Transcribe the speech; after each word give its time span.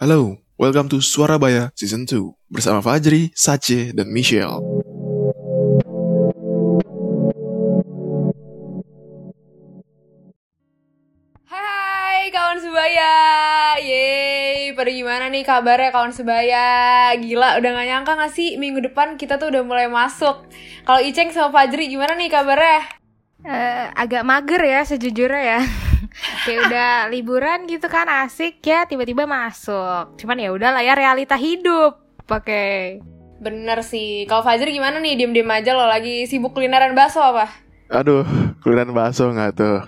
Halo, 0.00 0.40
welcome 0.56 0.88
to 0.88 1.04
Suarabaya 1.04 1.68
Season 1.76 2.08
2 2.08 2.32
bersama 2.48 2.80
Fajri, 2.80 3.36
Sace, 3.36 3.92
dan 3.92 4.08
Michelle. 4.08 4.64
Hai 11.44 12.32
kawan 12.32 12.64
sebaya 12.64 13.12
Yeay 13.76 14.72
Pada 14.72 14.88
gimana 14.88 15.28
nih 15.28 15.44
kabarnya 15.44 15.92
kawan 15.92 16.16
sebaya 16.16 17.12
Gila 17.20 17.60
udah 17.60 17.70
gak 17.76 17.84
nyangka 17.92 18.16
gak 18.16 18.32
sih 18.32 18.56
Minggu 18.56 18.80
depan 18.80 19.20
kita 19.20 19.36
tuh 19.36 19.52
udah 19.52 19.60
mulai 19.68 19.92
masuk 19.92 20.48
Kalau 20.88 21.04
Iceng 21.04 21.28
sama 21.28 21.52
Fajri 21.52 21.92
gimana 21.92 22.16
nih 22.16 22.32
kabarnya 22.32 22.88
Eh, 23.44 23.84
agak 23.96 24.24
mager 24.24 24.60
ya 24.64 24.80
sejujurnya 24.84 25.40
ya. 25.44 25.60
Kayak 26.44 26.60
udah 26.68 26.92
liburan 27.08 27.64
gitu 27.64 27.86
kan 27.88 28.06
asik 28.26 28.60
ya 28.64 28.84
tiba-tiba 28.84 29.24
masuk. 29.24 30.16
Cuman 30.20 30.36
ya 30.40 30.50
udahlah 30.52 30.82
ya 30.84 30.94
realita 30.94 31.34
hidup. 31.36 32.00
Pakai 32.28 33.02
Bener 33.40 33.80
sih 33.80 34.28
Kalau 34.28 34.44
Fajri 34.44 34.76
gimana 34.76 35.00
nih 35.00 35.16
Diem-diem 35.16 35.48
aja 35.48 35.72
lo 35.72 35.88
lagi 35.88 36.28
sibuk 36.28 36.52
kulineran 36.52 36.92
bakso 36.92 37.18
apa 37.18 37.48
Aduh, 37.90 38.22
kulineran 38.62 38.94
bakso 38.94 39.26
nggak 39.34 39.50
tuh? 39.58 39.82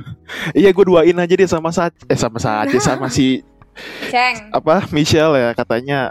Iya, 0.59 0.75
gue 0.75 0.85
duain 0.91 1.15
aja 1.15 1.35
deh 1.39 1.47
sama 1.47 1.71
Sace, 1.71 2.03
eh 2.11 2.19
sama 2.19 2.43
Sace, 2.43 2.83
sama 2.83 3.07
si 3.07 3.47
Ceng 4.13 4.51
apa 4.51 4.91
Michelle 4.91 5.39
ya 5.39 5.51
katanya 5.55 6.11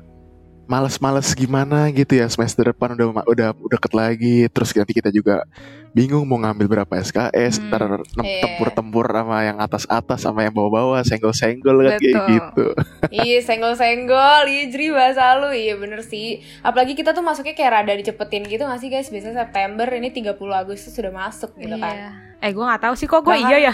males-males 0.72 1.28
gimana 1.34 1.92
gitu 1.92 2.16
ya 2.16 2.26
semester 2.26 2.64
depan 2.66 2.96
udah 2.96 3.08
udah 3.22 3.48
udah 3.54 3.70
deket 3.70 3.92
lagi 3.92 4.38
terus 4.48 4.72
nanti 4.72 4.94
kita 4.94 5.12
juga 5.12 5.44
bingung 5.92 6.24
mau 6.24 6.40
ngambil 6.40 6.72
berapa 6.72 6.94
SKS 6.98 7.60
Hmm, 7.60 7.68
ntar 7.68 7.82
nem- 7.92 8.24
iya. 8.24 8.40
tempur-tempur 8.42 9.04
sama 9.06 9.44
yang 9.44 9.60
atas-atas 9.60 10.20
sama 10.22 10.40
yang 10.42 10.56
bawah-bawah 10.56 11.04
senggol-senggol 11.04 11.76
kan 11.84 12.00
kayak 12.00 12.16
gitu 12.26 12.66
Iya 13.20 13.38
senggol-senggol 13.42 14.48
Ijri 14.48 14.88
bahasa 14.90 15.36
lu 15.36 15.52
Iya 15.52 15.76
bener 15.76 16.00
sih 16.02 16.40
Apalagi 16.62 16.96
kita 16.96 17.12
tuh 17.12 17.20
masuknya 17.20 17.52
kayak 17.52 17.72
rada 17.76 17.91
dicepetin 17.91 18.48
gitu 18.48 18.63
gak 18.63 18.80
sih 18.80 18.88
guys 18.88 19.12
Biasanya 19.12 19.44
September 19.44 19.91
ini 19.91 20.08
30 20.08 20.32
Agustus 20.40 20.90
sudah 20.90 21.12
masuk 21.12 21.52
gitu 21.56 21.76
kan 21.76 21.91
Iya. 21.91 22.10
Eh 22.40 22.52
gue 22.52 22.63
nggak 22.63 22.82
tahu 22.82 22.94
sih 22.96 23.06
kok 23.06 23.20
gue 23.20 23.35
iya 23.35 23.58
ya. 23.62 23.74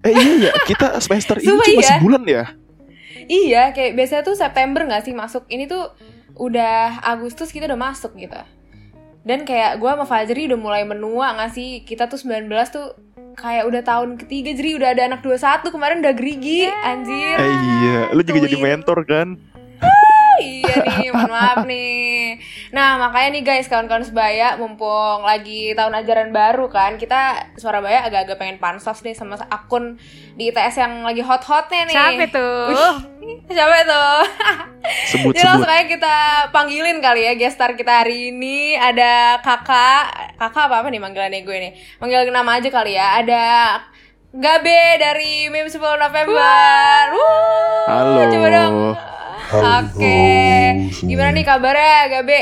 eh 0.00 0.10
iya 0.10 0.34
ya 0.42 0.52
kita 0.64 0.98
semester 0.98 1.36
ini 1.36 1.46
Sumpah 1.46 1.64
cuma 1.64 1.78
iya. 1.78 1.90
sebulan 1.94 2.22
ya 2.26 2.44
Iya, 3.30 3.70
kayak 3.70 3.94
biasanya 3.94 4.22
tuh 4.26 4.34
September 4.34 4.82
gak 4.90 5.06
sih 5.06 5.14
masuk. 5.14 5.46
Ini 5.46 5.70
tuh 5.70 5.94
udah 6.34 6.98
Agustus 7.06 7.54
kita 7.54 7.70
udah 7.70 7.78
masuk 7.78 8.18
gitu. 8.18 8.34
Dan 9.22 9.46
kayak 9.46 9.78
gue 9.78 9.86
sama 9.86 10.02
Fajri 10.02 10.50
udah 10.50 10.58
mulai 10.58 10.82
menua 10.82 11.38
gak 11.38 11.54
sih? 11.54 11.86
Kita 11.86 12.10
tuh 12.10 12.18
19 12.18 12.50
tuh 12.74 12.98
kayak 13.38 13.64
udah 13.70 13.82
tahun 13.86 14.18
ketiga 14.20 14.50
jadi 14.52 14.70
udah 14.76 14.88
ada 14.92 15.02
anak 15.06 15.20
21 15.22 15.70
kemarin 15.70 16.02
udah 16.02 16.14
gerigi 16.18 16.68
anjir. 16.84 17.36
eh 17.38 17.54
iya 17.80 17.98
lu 18.12 18.20
juga 18.26 18.44
jadi 18.44 18.56
Twin. 18.58 18.66
mentor 18.66 18.98
kan 19.06 19.28
iya 20.40 20.74
nih, 20.80 21.08
mohon 21.12 21.30
maaf 21.30 21.62
nih. 21.68 22.40
Nah, 22.72 22.96
makanya 22.96 23.28
nih 23.36 23.42
guys, 23.44 23.68
kawan-kawan 23.68 24.02
sebaya, 24.02 24.56
mumpung 24.56 25.22
lagi 25.22 25.76
tahun 25.76 25.94
ajaran 26.00 26.30
baru 26.32 26.66
kan, 26.72 26.96
kita 26.96 27.52
Suarabaya 27.60 28.08
agak-agak 28.08 28.40
pengen 28.40 28.58
pansos 28.58 29.04
nih 29.04 29.12
sama 29.12 29.36
akun 29.52 30.00
di 30.34 30.48
ITS 30.48 30.80
yang 30.80 31.04
lagi 31.04 31.20
hot-hotnya 31.20 31.86
nih. 31.86 31.94
Siapa 31.94 32.24
tuh? 32.32 32.64
Siapa 33.52 33.76
tuh? 33.84 34.16
sebut 35.10 35.32
Jadi 35.36 35.46
langsung 35.46 35.70
aja 35.70 35.84
kita 35.86 36.16
panggilin 36.50 36.98
kali 36.98 37.26
ya 37.26 37.32
gestar 37.36 37.76
kita 37.76 38.02
hari 38.04 38.32
ini 38.34 38.74
ada 38.74 39.38
kakak 39.44 40.34
kakak 40.40 40.64
apa 40.70 40.76
apa 40.82 40.88
nih 40.88 41.00
manggilannya 41.02 41.40
gue 41.44 41.56
nih 41.68 41.72
manggil 42.00 42.32
nama 42.32 42.58
aja 42.58 42.68
kali 42.72 42.96
ya 42.96 43.20
ada 43.20 43.46
Gabe 44.30 44.82
dari 45.02 45.50
Meme 45.50 45.66
10 45.66 45.82
November 45.82 47.04
Wuh, 47.10 47.86
Halo. 47.90 48.30
coba 48.30 48.48
dong 48.48 48.74
Halo 48.94 49.19
oke 49.48 50.18
semua. 50.92 51.08
gimana 51.08 51.30
nih 51.32 51.44
kabarnya 51.44 51.96
Gabe 52.10 52.40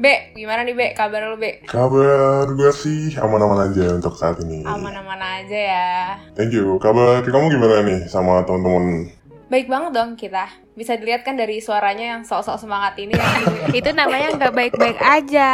Be 0.00 0.32
gimana 0.32 0.64
nih 0.64 0.72
Be 0.72 0.86
kabar 0.96 1.28
lu 1.28 1.36
Be 1.36 1.60
Kabar 1.64 2.48
gue 2.48 2.72
sih 2.72 3.12
aman-aman 3.14 3.68
aja 3.68 3.94
untuk 3.94 4.16
saat 4.16 4.40
ini. 4.40 4.64
aman-aman 4.64 5.20
aja 5.20 5.58
ya 5.58 5.90
Thank 6.32 6.56
you. 6.56 6.80
Kabar 6.80 7.20
kamu 7.20 7.52
gimana 7.52 7.84
nih 7.84 8.00
sama 8.06 8.40
teman-teman? 8.42 9.12
baik 9.50 9.66
banget 9.66 9.90
dong 9.90 10.14
kita 10.14 10.46
bisa 10.78 10.94
dilihat 10.94 11.26
kan 11.26 11.34
dari 11.34 11.58
suaranya 11.58 12.16
yang 12.16 12.22
sok-sok 12.22 12.56
semangat 12.56 12.94
ini 12.96 13.12
yang 13.12 13.34
Itu 13.82 13.90
namanya 13.90 14.38
nggak 14.38 14.54
baik-baik 14.54 14.96
aja. 14.96 15.50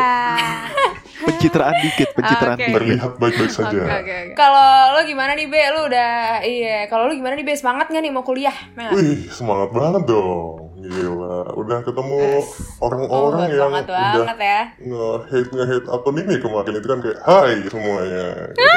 pencitraan 1.26 1.74
dikit 1.80 2.12
pencitraan 2.12 2.60
dikit 2.60 2.76
Terlihat 2.76 3.12
baik-baik 3.16 3.50
saja. 3.50 3.72
Oke 3.72 3.80
oke 3.88 4.12
oke. 4.12 4.34
Kalau 4.36 4.92
lo 4.92 5.00
gimana 5.02 5.32
nih 5.32 5.48
Be? 5.48 5.62
Lu 5.72 5.88
udah 5.88 6.44
iya. 6.44 6.84
Kalau 6.86 7.08
lu 7.08 7.16
gimana 7.16 7.34
nih 7.34 7.46
Be? 7.48 7.56
Semangat 7.56 7.88
gak 7.88 8.04
nih 8.04 8.12
mau 8.12 8.20
kuliah? 8.20 8.54
Mel? 8.76 8.92
Wih, 8.92 9.26
semangat 9.32 9.72
banget 9.72 10.04
dong. 10.04 10.65
Gila, 10.86 11.50
udah 11.52 11.78
ketemu 11.82 12.18
Oh, 12.36 12.44
orang-orang 12.80 13.50
yang 13.50 13.60
banget 13.68 13.84
udah 13.84 14.12
banget 14.22 14.38
ya. 14.38 14.60
nge-hate 14.78 15.50
nge-hate 15.50 15.86
akun 15.88 16.14
ini 16.16 16.34
kemarin 16.36 16.74
itu 16.74 16.86
kan 16.86 16.98
kayak 17.00 17.18
hai 17.20 17.54
semuanya. 17.64 18.26
Gitu. 18.48 18.62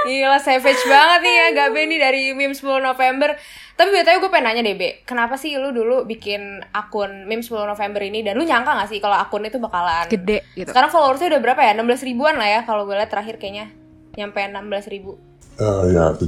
Gila 0.00 0.38
savage 0.38 0.84
banget 0.84 1.20
nih 1.20 1.34
ya 1.34 1.46
Gabe 1.54 1.80
nih 1.84 1.98
dari 1.98 2.22
meme 2.32 2.52
10 2.52 2.64
November. 2.80 3.36
Tapi 3.74 3.92
BTW 3.92 4.18
gue 4.18 4.26
pengen 4.28 4.46
nanya 4.48 4.62
deh 4.64 4.74
Be, 4.74 4.88
kenapa 5.04 5.36
sih 5.36 5.54
lu 5.54 5.70
dulu 5.70 6.02
bikin 6.02 6.40
akun 6.72 7.22
meme 7.24 7.40
10 7.40 7.52
November 7.64 8.00
ini 8.00 8.22
dan 8.22 8.34
lu 8.34 8.42
nyangka 8.42 8.74
gak 8.74 8.88
sih 8.88 8.98
kalau 8.98 9.14
akun 9.14 9.44
itu 9.44 9.58
bakalan 9.58 10.08
Gede 10.08 10.42
gitu. 10.52 10.66
Sekarang 10.66 10.88
followersnya 10.88 11.30
udah 11.30 11.42
berapa 11.44 11.60
ya? 11.62 11.72
16 11.76 12.02
ribuan 12.04 12.34
lah 12.34 12.48
ya 12.48 12.60
kalau 12.62 12.82
gue 12.82 12.96
lihat 12.96 13.06
terakhir 13.06 13.36
kayaknya 13.36 13.70
nyampe 14.14 14.40
16 14.40 14.58
ribu. 14.88 15.14
Eh, 15.54 15.84
ya 15.92 16.10
17. 16.10 16.26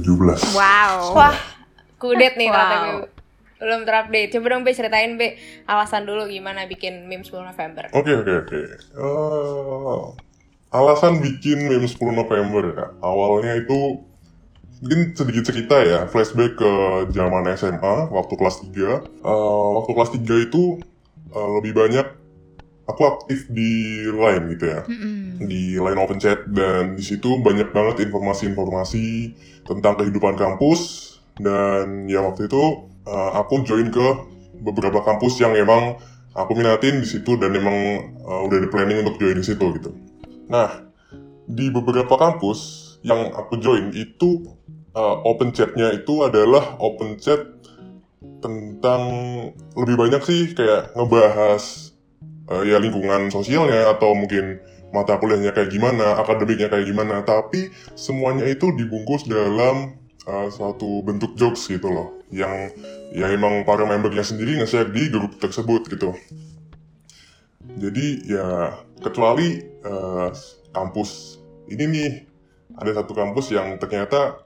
Wow. 0.53 1.11
Wah, 1.11 1.35
kudet 1.97 2.35
nih 2.35 2.47
Wow. 2.47 2.55
ternyata 2.55 2.77
gue. 2.77 3.09
Belum 3.61 3.85
terupdate. 3.85 4.33
Coba 4.33 4.57
dong 4.57 4.65
Be 4.65 4.73
ceritain 4.73 5.21
Be 5.21 5.37
alasan 5.69 6.09
dulu 6.09 6.25
gimana 6.25 6.65
bikin 6.65 7.05
meme 7.05 7.21
10 7.21 7.45
November. 7.45 7.93
Oke 7.93 8.11
oke 8.17 8.33
oke. 8.41 8.61
Eh, 8.97 10.01
alasan 10.73 11.21
bikin 11.21 11.69
meme 11.69 11.85
10 11.85 12.01
November 12.09 12.63
ya. 12.73 12.85
Awalnya 13.05 13.61
itu 13.61 14.01
mungkin 14.81 15.13
sedikit 15.13 15.53
cerita 15.53 15.77
ya, 15.85 16.09
flashback 16.09 16.57
ke 16.57 16.71
zaman 17.13 17.45
SMA 17.53 18.09
waktu 18.09 18.33
kelas 18.33 18.65
3. 18.65 19.05
Eh, 19.21 19.67
waktu 19.77 19.91
kelas 19.93 20.11
3 20.17 20.47
itu 20.49 20.81
eh, 21.29 21.49
lebih 21.61 21.77
banyak 21.77 22.17
aku 22.89 23.01
aktif 23.07 23.47
di 23.47 24.03
line 24.09 24.57
gitu 24.57 24.65
ya. 24.67 24.81
Mm-mm. 24.89 25.45
Di 25.45 25.77
line 25.77 25.99
open 26.01 26.17
chat 26.17 26.43
dan 26.49 26.97
di 26.97 27.03
situ 27.05 27.39
banyak 27.39 27.71
banget 27.71 28.09
informasi-informasi 28.09 29.37
tentang 29.69 30.01
kehidupan 30.01 30.35
kampus 30.35 31.13
dan 31.39 32.09
ya 32.11 32.25
waktu 32.25 32.51
itu 32.51 32.90
eh, 33.07 33.31
aku 33.37 33.65
join 33.65 33.89
ke 33.89 34.07
beberapa 34.61 35.01
kampus 35.01 35.41
yang 35.41 35.57
emang 35.57 35.97
aku 36.37 36.55
minatin 36.55 37.01
di 37.01 37.07
situ 37.07 37.35
dan 37.35 37.51
emang 37.51 37.75
uh, 38.23 38.45
udah 38.47 38.61
ada 38.61 38.69
planning 38.71 39.03
untuk 39.03 39.19
join 39.19 39.35
di 39.35 39.45
situ 39.45 39.65
gitu. 39.75 39.91
Nah, 40.47 40.87
di 41.49 41.67
beberapa 41.67 42.15
kampus 42.15 42.59
yang 43.03 43.33
aku 43.35 43.59
join 43.59 43.91
itu 43.91 44.45
uh, 44.95 45.17
open 45.27 45.51
chatnya 45.51 45.91
itu 45.91 46.23
adalah 46.23 46.79
open 46.79 47.17
chat 47.19 47.41
tentang 48.41 49.01
lebih 49.75 49.97
banyak 49.97 50.21
sih 50.23 50.53
kayak 50.53 50.93
ngebahas 50.93 51.93
uh, 52.49 52.63
ya 52.63 52.77
lingkungan 52.77 53.33
sosialnya 53.33 53.91
atau 53.91 54.13
mungkin 54.13 54.61
mata 54.91 55.15
kuliahnya 55.15 55.55
kayak 55.55 55.71
gimana, 55.71 56.19
akademiknya 56.19 56.67
kayak 56.67 56.83
gimana, 56.83 57.23
tapi 57.23 57.71
semuanya 57.95 58.43
itu 58.43 58.75
dibungkus 58.75 59.23
dalam 59.23 59.95
uh, 60.27 60.51
suatu 60.51 60.99
bentuk 61.07 61.31
jokes 61.39 61.71
gitu 61.71 61.87
loh, 61.87 62.20
yang 62.31 62.71
ya 63.11 63.27
emang 63.27 63.67
para 63.67 63.83
membernya 63.83 64.23
sendiri 64.23 64.55
nge-share 64.57 64.89
di 64.89 65.11
grup 65.11 65.37
tersebut 65.37 65.91
gitu. 65.91 66.15
Jadi 67.77 68.25
ya 68.27 68.79
kecuali 69.03 69.59
uh, 69.83 70.31
kampus 70.71 71.39
ini 71.67 71.83
nih 71.87 72.11
ada 72.79 73.03
satu 73.03 73.11
kampus 73.11 73.51
yang 73.51 73.75
ternyata 73.77 74.39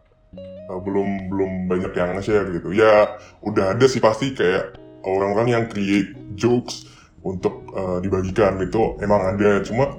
uh, 0.70 0.80
belum 0.82 1.30
belum 1.30 1.52
banyak 1.70 1.94
yang 1.94 2.18
nge-share 2.18 2.50
gitu. 2.58 2.74
Ya 2.74 3.22
udah 3.46 3.78
ada 3.78 3.86
sih 3.86 4.02
pasti 4.02 4.34
kayak 4.34 4.82
orang-orang 5.06 5.48
yang 5.54 5.64
create 5.70 6.18
jokes 6.34 6.90
untuk 7.26 7.70
uh, 7.74 7.98
dibagikan 8.02 8.58
itu 8.62 8.98
emang 9.02 9.34
ada 9.38 9.62
cuma 9.66 9.98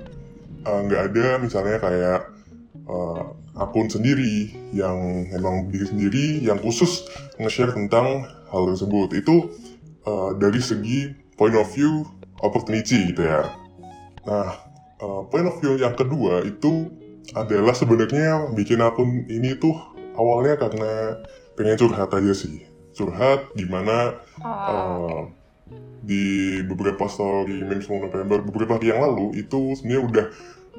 uh, 0.66 0.80
nggak 0.86 1.02
ada 1.10 1.26
misalnya 1.42 1.78
kayak 1.82 2.35
uh, 2.86 3.34
akun 3.58 3.90
sendiri 3.90 4.54
yang 4.72 5.28
emang 5.32 5.68
diri 5.70 5.86
sendiri 5.86 6.26
yang 6.42 6.58
khusus 6.62 7.06
nge-share 7.38 7.74
tentang 7.74 8.26
hal 8.50 8.62
tersebut 8.72 9.14
itu 9.16 9.50
uh, 10.06 10.32
dari 10.38 10.60
segi 10.62 11.12
point 11.36 11.54
of 11.54 11.68
view 11.74 12.06
opportunity 12.40 13.12
gitu 13.12 13.22
ya. 13.26 13.52
Nah, 14.26 14.48
uh, 15.02 15.22
point 15.28 15.46
of 15.46 15.58
view 15.60 15.76
yang 15.78 15.94
kedua 15.94 16.44
itu 16.44 16.90
adalah 17.34 17.74
sebenarnya 17.74 18.54
bikin 18.54 18.78
akun 18.80 19.26
ini 19.26 19.58
tuh 19.58 19.74
awalnya 20.14 20.56
karena 20.56 21.20
pengen 21.58 21.78
curhat 21.78 22.12
aja 22.14 22.32
sih. 22.32 22.64
Curhat 22.96 23.52
gimana 23.58 24.20
Oh. 24.36 24.52
uh, 24.52 25.20
di 26.04 26.60
beberapa 26.62 27.08
story 27.08 27.64
meme 27.64 27.80
10 27.82 28.08
November 28.08 28.44
beberapa 28.44 28.76
hari 28.76 28.92
yang 28.92 29.00
lalu 29.00 29.40
itu 29.40 29.74
sebenarnya 29.74 30.02
udah 30.04 30.26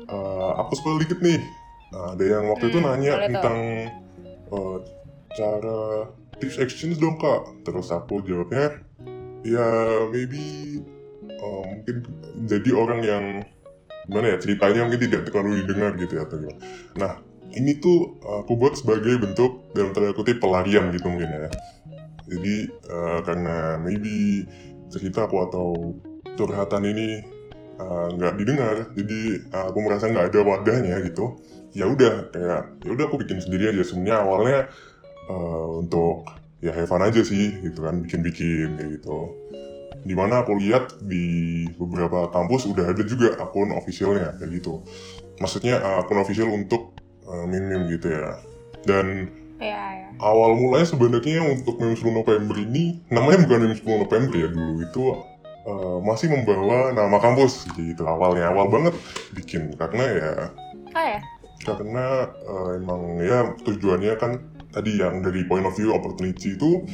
uh, 0.08 0.52
aku 0.62 0.78
spill 0.78 1.02
dikit 1.02 1.20
nih. 1.20 1.42
Nah, 1.88 2.14
ada 2.14 2.24
yang 2.26 2.44
waktu 2.52 2.66
itu 2.68 2.80
Hmm, 2.80 2.88
nanya 2.92 3.14
boleh 3.16 3.24
tuh. 3.24 3.32
tentang 3.32 3.60
uh, 4.52 4.78
cara 5.34 5.80
tips 6.40 6.58
exchange 6.60 6.98
dong 7.00 7.16
kak. 7.20 7.42
Terus 7.64 7.88
aku 7.94 8.22
jawabnya 8.28 8.84
ya 9.46 9.68
maybe 10.12 10.44
uh, 11.40 11.64
mungkin 11.64 11.96
jadi 12.50 12.70
orang 12.76 13.00
yang 13.06 13.26
gimana 14.08 14.36
ya 14.36 14.38
ceritanya 14.40 14.88
mungkin 14.88 15.02
tidak 15.08 15.22
terlalu 15.28 15.64
didengar 15.64 15.92
gitu 16.00 16.14
ya 16.20 16.24
atau 16.28 16.38
gimana. 16.40 16.60
Nah 16.96 17.14
ini 17.56 17.80
tuh 17.80 18.20
aku 18.24 18.60
buat 18.60 18.76
sebagai 18.76 19.20
bentuk 19.24 19.72
dalam 19.72 19.96
tanda 19.96 20.12
kutip 20.12 20.44
pelarian 20.44 20.92
gitu 20.92 21.08
mungkin 21.08 21.28
ya. 21.32 21.50
Jadi 22.28 22.56
uh, 22.92 23.20
karena 23.24 23.80
maybe 23.80 24.44
cerita 24.92 25.28
aku 25.28 25.44
atau 25.48 25.96
curhatan 26.36 26.84
ini 26.88 27.24
nggak 28.18 28.34
uh, 28.34 28.38
didengar 28.42 28.76
jadi 28.98 29.20
uh, 29.54 29.70
aku 29.70 29.80
merasa 29.86 30.10
nggak 30.10 30.34
ada 30.34 30.40
wadahnya 30.42 30.98
gitu 31.06 31.38
ya 31.78 31.86
udah 31.86 32.34
kayak 32.34 32.62
ya 32.82 32.90
udah 32.90 33.06
aku 33.06 33.22
bikin 33.22 33.38
sendiri 33.38 33.70
aja. 33.70 33.86
Sebenarnya 33.86 34.18
awalnya 34.26 34.60
uh, 35.30 35.78
untuk 35.78 36.26
ya 36.58 36.74
have 36.74 36.90
fun 36.90 37.06
aja 37.06 37.22
sih 37.22 37.54
gitu 37.62 37.86
kan 37.86 38.02
bikin-bikin 38.02 38.82
kayak 38.82 38.90
gitu. 38.98 39.38
Di 40.02 40.18
mana 40.18 40.42
aku 40.42 40.58
lihat 40.58 40.98
di 41.06 41.68
beberapa 41.78 42.34
kampus 42.34 42.66
udah 42.66 42.90
ada 42.90 43.04
juga 43.06 43.38
akun 43.38 43.70
officialnya 43.78 44.34
kayak 44.42 44.58
gitu. 44.58 44.82
Maksudnya 45.38 45.78
uh, 45.78 46.02
akun 46.02 46.18
official 46.18 46.50
untuk 46.50 46.98
uh, 47.30 47.46
meme 47.46 47.86
gitu 47.94 48.10
ya. 48.10 48.42
Dan 48.88 49.30
ya, 49.62 49.78
ya. 50.02 50.10
awal 50.18 50.58
mulanya 50.58 50.90
sebenarnya 50.90 51.46
untuk 51.46 51.78
meme 51.78 51.94
10 51.94 52.10
November 52.24 52.56
ini 52.58 53.04
namanya 53.14 53.46
bukan 53.46 53.58
meme 53.68 53.78
10 53.78 54.04
November 54.08 54.34
ya 54.34 54.50
dulu 54.50 54.74
itu 54.82 55.04
uh, 55.68 55.98
masih 56.02 56.32
membawa 56.34 56.96
nama 56.96 57.18
kampus 57.22 57.70
gitu 57.78 58.02
awalnya. 58.08 58.50
Awal 58.50 58.66
banget 58.74 58.94
bikin 59.38 59.78
karena 59.78 60.04
ya 60.10 60.32
oh, 60.98 61.06
ya? 61.06 61.20
Karena 61.64 62.32
uh, 62.46 62.78
emang 62.78 63.22
ya 63.22 63.54
tujuannya 63.66 64.14
kan 64.20 64.32
tadi 64.72 65.02
yang 65.02 65.26
dari 65.26 65.46
point 65.50 65.66
of 65.66 65.74
view 65.74 65.96
opportunity 65.96 66.54
itu 66.54 66.86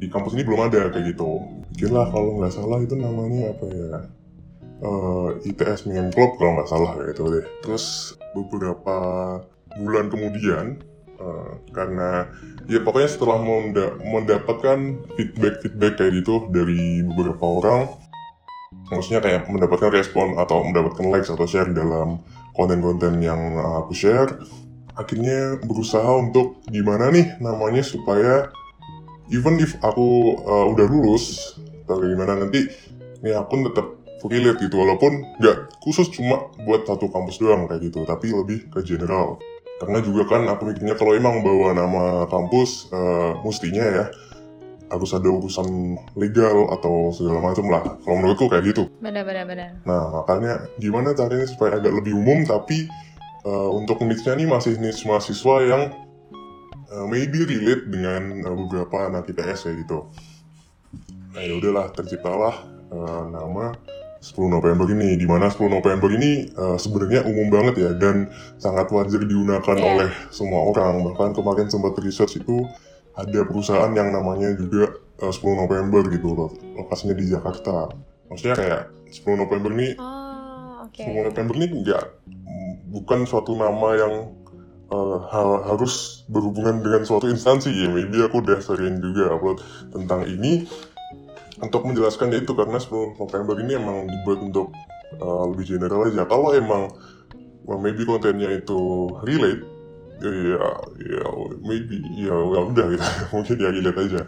di 0.00 0.08
kampus 0.08 0.32
ini 0.32 0.42
belum 0.48 0.72
ada 0.72 0.88
kayak 0.88 1.12
gitu. 1.12 1.44
Bikinlah 1.76 2.08
kalau 2.08 2.40
nggak 2.40 2.54
salah 2.56 2.80
itu 2.80 2.96
namanya 2.96 3.52
apa 3.52 3.66
ya 3.68 3.92
uh, 4.80 5.28
ITS 5.44 5.84
Meme 5.88 6.12
Club 6.12 6.40
kalau 6.40 6.56
nggak 6.56 6.70
salah 6.70 6.90
kayak 6.96 7.12
gitu 7.12 7.22
deh. 7.28 7.46
Terus 7.60 8.16
beberapa 8.32 8.96
bulan 9.76 10.08
kemudian 10.08 10.80
uh, 11.20 11.60
karena 11.70 12.26
ya 12.66 12.80
pokoknya 12.82 13.10
setelah 13.12 13.38
menda 13.38 13.94
mendapatkan 14.00 14.78
feedback 15.14 15.62
feedback 15.62 15.94
kayak 16.00 16.12
gitu 16.24 16.48
dari 16.50 17.04
beberapa 17.06 17.44
orang 17.44 17.80
maksudnya 18.90 19.22
kayak 19.22 19.46
mendapatkan 19.46 19.90
respon 19.90 20.38
atau 20.38 20.66
mendapatkan 20.66 21.06
likes 21.10 21.30
atau 21.30 21.46
share 21.46 21.70
dalam 21.70 22.22
konten-konten 22.54 23.20
yang 23.22 23.58
aku 23.58 23.92
share. 23.94 24.40
Akhirnya 24.98 25.56
berusaha 25.64 26.08
untuk 26.18 26.60
gimana 26.68 27.08
nih 27.08 27.40
namanya 27.40 27.80
supaya 27.80 28.52
even 29.32 29.56
if 29.62 29.78
aku 29.80 30.36
uh, 30.44 30.66
udah 30.68 30.86
lulus 30.90 31.56
atau 31.86 32.02
gimana 32.04 32.36
nanti 32.36 32.68
ini 33.22 33.30
akun 33.32 33.64
tetap 33.64 33.86
relate 34.26 34.60
gitu. 34.60 34.76
Walaupun 34.76 35.40
nggak 35.40 35.80
khusus 35.80 36.12
cuma 36.12 36.52
buat 36.66 36.84
satu 36.84 37.08
kampus 37.08 37.40
doang 37.40 37.70
kayak 37.70 37.88
gitu 37.88 38.04
tapi 38.04 38.34
lebih 38.34 38.68
ke 38.68 38.84
general. 38.84 39.40
Karena 39.80 40.04
juga 40.04 40.28
kan 40.28 40.44
aku 40.44 40.68
mikirnya 40.68 40.92
kalau 40.92 41.16
emang 41.16 41.40
bawa 41.40 41.72
nama 41.72 42.04
kampus 42.28 42.92
uh, 42.92 43.40
mestinya 43.40 43.80
ya 43.80 44.04
harus 44.90 45.10
ada 45.14 45.30
urusan 45.30 45.94
legal 46.18 46.68
atau 46.74 47.14
segala 47.14 47.38
macam 47.38 47.70
lah 47.70 47.82
kalau 48.02 48.16
menurutku 48.18 48.50
kayak 48.50 48.74
gitu 48.74 48.90
benar 48.98 49.22
benar 49.22 49.46
benar 49.46 49.70
nah 49.86 50.20
makanya 50.20 50.66
gimana 50.82 51.14
caranya 51.14 51.46
supaya 51.46 51.78
agak 51.78 51.94
lebih 51.94 52.18
umum 52.18 52.42
tapi 52.42 52.90
uh, 53.44 53.70
untuk 53.72 54.02
niche-nya 54.04 54.36
nih 54.36 54.48
masih 54.48 54.76
niche 54.76 55.06
mahasiswa 55.06 55.54
yang 55.64 55.82
uh, 56.92 57.06
maybe 57.06 57.46
relate 57.46 57.88
dengan 57.88 58.44
uh, 58.44 58.56
beberapa 58.66 59.08
anak 59.08 59.30
IPS 59.30 59.70
ya 59.70 59.72
gitu. 59.78 60.10
Nah 61.30 61.42
ya 61.42 61.54
udahlah 61.56 61.86
terciptalah 61.94 62.54
uh, 62.90 63.24
nama 63.30 63.72
10 64.20 64.36
November 64.52 64.84
ini 64.92 65.16
di 65.16 65.24
mana 65.24 65.48
10 65.48 65.70
November 65.70 66.10
ini 66.12 66.52
uh, 66.52 66.76
sebenarnya 66.76 67.24
umum 67.24 67.48
banget 67.48 67.74
ya 67.80 67.90
dan 67.96 68.28
sangat 68.60 68.92
wajar 68.92 69.24
digunakan 69.24 69.76
yeah. 69.80 69.88
oleh 69.96 70.10
semua 70.28 70.68
orang 70.68 71.00
bahkan 71.08 71.32
kemarin 71.32 71.72
sempat 71.72 71.96
research 72.04 72.36
itu 72.36 72.68
ada 73.16 73.40
perusahaan 73.46 73.92
yang 73.92 74.14
namanya 74.14 74.54
juga 74.54 74.94
uh, 75.22 75.32
10 75.32 75.62
November 75.66 76.02
gitu 76.10 76.28
loh 76.34 76.50
lokasinya 76.78 77.14
di 77.16 77.26
Jakarta. 77.30 77.90
Maksudnya 78.30 78.56
kayak 78.56 78.82
10 79.10 79.42
November 79.42 79.70
ini 79.74 79.88
oh, 79.98 80.86
okay. 80.86 81.10
10 81.10 81.28
November 81.34 81.54
ini 81.58 81.66
enggak 81.82 82.04
bukan 82.90 83.22
suatu 83.22 83.54
nama 83.54 83.88
yang 83.94 84.14
uh, 84.90 85.18
ha 85.30 85.40
harus 85.70 86.26
berhubungan 86.26 86.82
dengan 86.82 87.06
suatu 87.06 87.30
instansi 87.30 87.70
ya. 87.70 87.88
Maybe 87.88 88.20
aku 88.20 88.42
udah 88.42 88.58
sering 88.58 88.98
juga 88.98 89.34
upload 89.34 89.62
tentang 89.94 90.26
ini 90.26 90.66
untuk 91.62 91.86
menjelaskan 91.86 92.34
itu 92.34 92.52
karena 92.58 92.82
10 92.82 93.20
November 93.20 93.54
ini 93.62 93.72
emang 93.78 94.10
dibuat 94.10 94.38
untuk 94.42 94.74
uh, 95.22 95.44
lebih 95.54 95.78
general 95.78 96.10
aja. 96.10 96.26
Kalau 96.26 96.50
emang 96.50 96.90
well, 97.64 97.78
maybe 97.78 98.02
kontennya 98.02 98.50
itu 98.50 99.10
relate 99.22 99.79
ya 100.24 100.68
ya 101.00 101.28
maybe 101.64 102.00
ya, 102.16 102.34
ya 102.36 102.60
udah 102.68 102.86
gitu. 102.92 103.06
Mungkin 103.34 103.56
ya 103.56 103.68
relate 103.72 103.98
aja. 104.04 104.20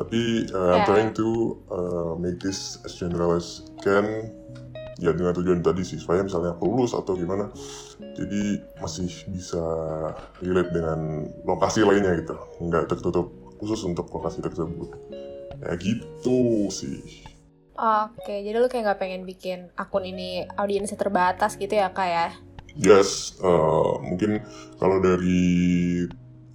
Tapi 0.00 0.48
uh, 0.50 0.72
I'm 0.80 0.84
trying 0.88 1.12
to 1.16 1.28
uh, 1.68 2.12
make 2.16 2.40
this 2.40 2.80
as 2.84 2.96
general 2.96 3.36
as 3.36 3.64
can. 3.84 4.32
Ya 5.02 5.10
dengan 5.10 5.34
tujuan 5.34 5.58
tadi 5.58 5.82
sih 5.82 5.98
supaya 5.98 6.22
misalnya 6.22 6.54
aku 6.54 6.70
lulus 6.70 6.94
atau 6.94 7.18
gimana 7.18 7.50
jadi 8.14 8.62
masih 8.78 9.10
bisa 9.34 9.58
relate 10.38 10.70
dengan 10.70 11.26
lokasi 11.42 11.82
lainnya 11.82 12.14
gitu. 12.22 12.38
Nggak 12.62 12.94
tertutup 12.94 13.34
khusus 13.58 13.82
untuk 13.82 14.06
lokasi 14.14 14.38
tersebut. 14.38 14.94
Ya 15.60 15.74
gitu 15.76 16.70
sih. 16.70 17.26
Oke, 17.74 18.46
jadi 18.46 18.54
lu 18.54 18.70
kayak 18.70 18.86
nggak 18.86 19.00
pengen 19.02 19.22
bikin 19.26 19.66
akun 19.74 20.06
ini 20.06 20.46
audiensnya 20.54 20.94
terbatas 20.94 21.58
gitu 21.58 21.74
ya 21.74 21.90
kak 21.90 22.06
ya? 22.06 22.28
Yes, 22.74 23.38
uh, 23.38 24.02
mungkin 24.02 24.42
kalau 24.82 24.98
dari 24.98 25.42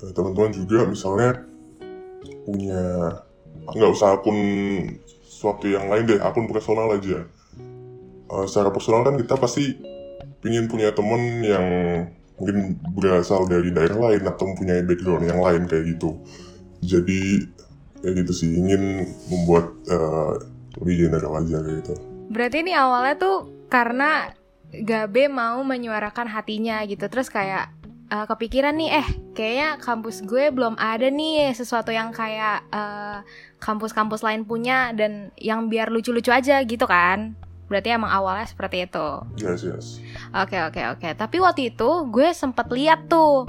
uh, 0.03 0.11
teman-teman 0.11 0.51
juga 0.51 0.83
misalnya 0.83 1.47
punya 2.43 2.83
nggak 3.69 3.91
usah 3.93 4.19
akun 4.19 4.39
suatu 5.23 5.71
yang 5.71 5.87
lain 5.87 6.11
deh, 6.11 6.19
akun 6.19 6.51
personal 6.51 6.91
aja. 6.91 7.23
Uh, 8.27 8.45
secara 8.45 8.69
personal 8.75 9.07
kan 9.07 9.15
kita 9.15 9.39
pasti 9.39 9.79
ingin 10.43 10.67
punya 10.67 10.91
temen 10.91 11.43
yang 11.43 11.67
mungkin 12.39 12.79
berasal 12.95 13.47
dari 13.47 13.71
daerah 13.71 14.11
lain 14.11 14.23
atau 14.23 14.43
mempunyai 14.51 14.83
background 14.83 15.23
yang 15.27 15.39
lain 15.39 15.67
kayak 15.67 15.95
gitu. 15.95 16.19
Jadi 16.83 17.47
kayak 17.99 18.15
gitu 18.23 18.31
sih 18.31 18.49
ingin 18.55 19.07
membuat 19.27 19.71
uh, 19.91 20.35
lebih 20.83 21.07
general 21.07 21.43
aja 21.43 21.59
kayak 21.63 21.77
gitu. 21.83 21.93
Berarti 22.31 22.57
ini 22.63 22.71
awalnya 22.75 23.15
tuh 23.19 23.37
karena 23.67 24.31
Gabe 24.69 25.27
mau 25.27 25.65
menyuarakan 25.65 26.29
hatinya 26.29 26.85
gitu 26.85 27.09
terus 27.09 27.29
kayak 27.33 27.73
uh, 28.13 28.29
kepikiran 28.29 28.77
nih 28.77 29.01
eh 29.01 29.07
kayaknya 29.33 29.81
kampus 29.81 30.21
gue 30.25 30.53
belum 30.53 30.77
ada 30.77 31.09
nih 31.09 31.53
sesuatu 31.57 31.89
yang 31.89 32.13
kayak 32.13 32.65
kampus-kampus 33.57 34.21
uh, 34.21 34.25
lain 34.29 34.45
punya 34.45 34.93
dan 34.93 35.33
yang 35.41 35.67
biar 35.73 35.89
lucu-lucu 35.89 36.29
aja 36.29 36.61
gitu 36.65 36.85
kan 36.85 37.33
Berarti 37.69 37.93
emang 37.93 38.09
awalnya 38.09 38.49
seperti 38.49 38.89
itu. 38.89 39.07
Yes, 39.37 39.61
yes. 39.61 40.01
Oke, 40.33 40.57
oke, 40.57 40.81
oke. 40.97 41.09
Tapi 41.13 41.37
waktu 41.37 41.69
itu 41.69 42.09
gue 42.09 42.33
sempet 42.33 42.65
lihat 42.73 43.05
tuh 43.05 43.45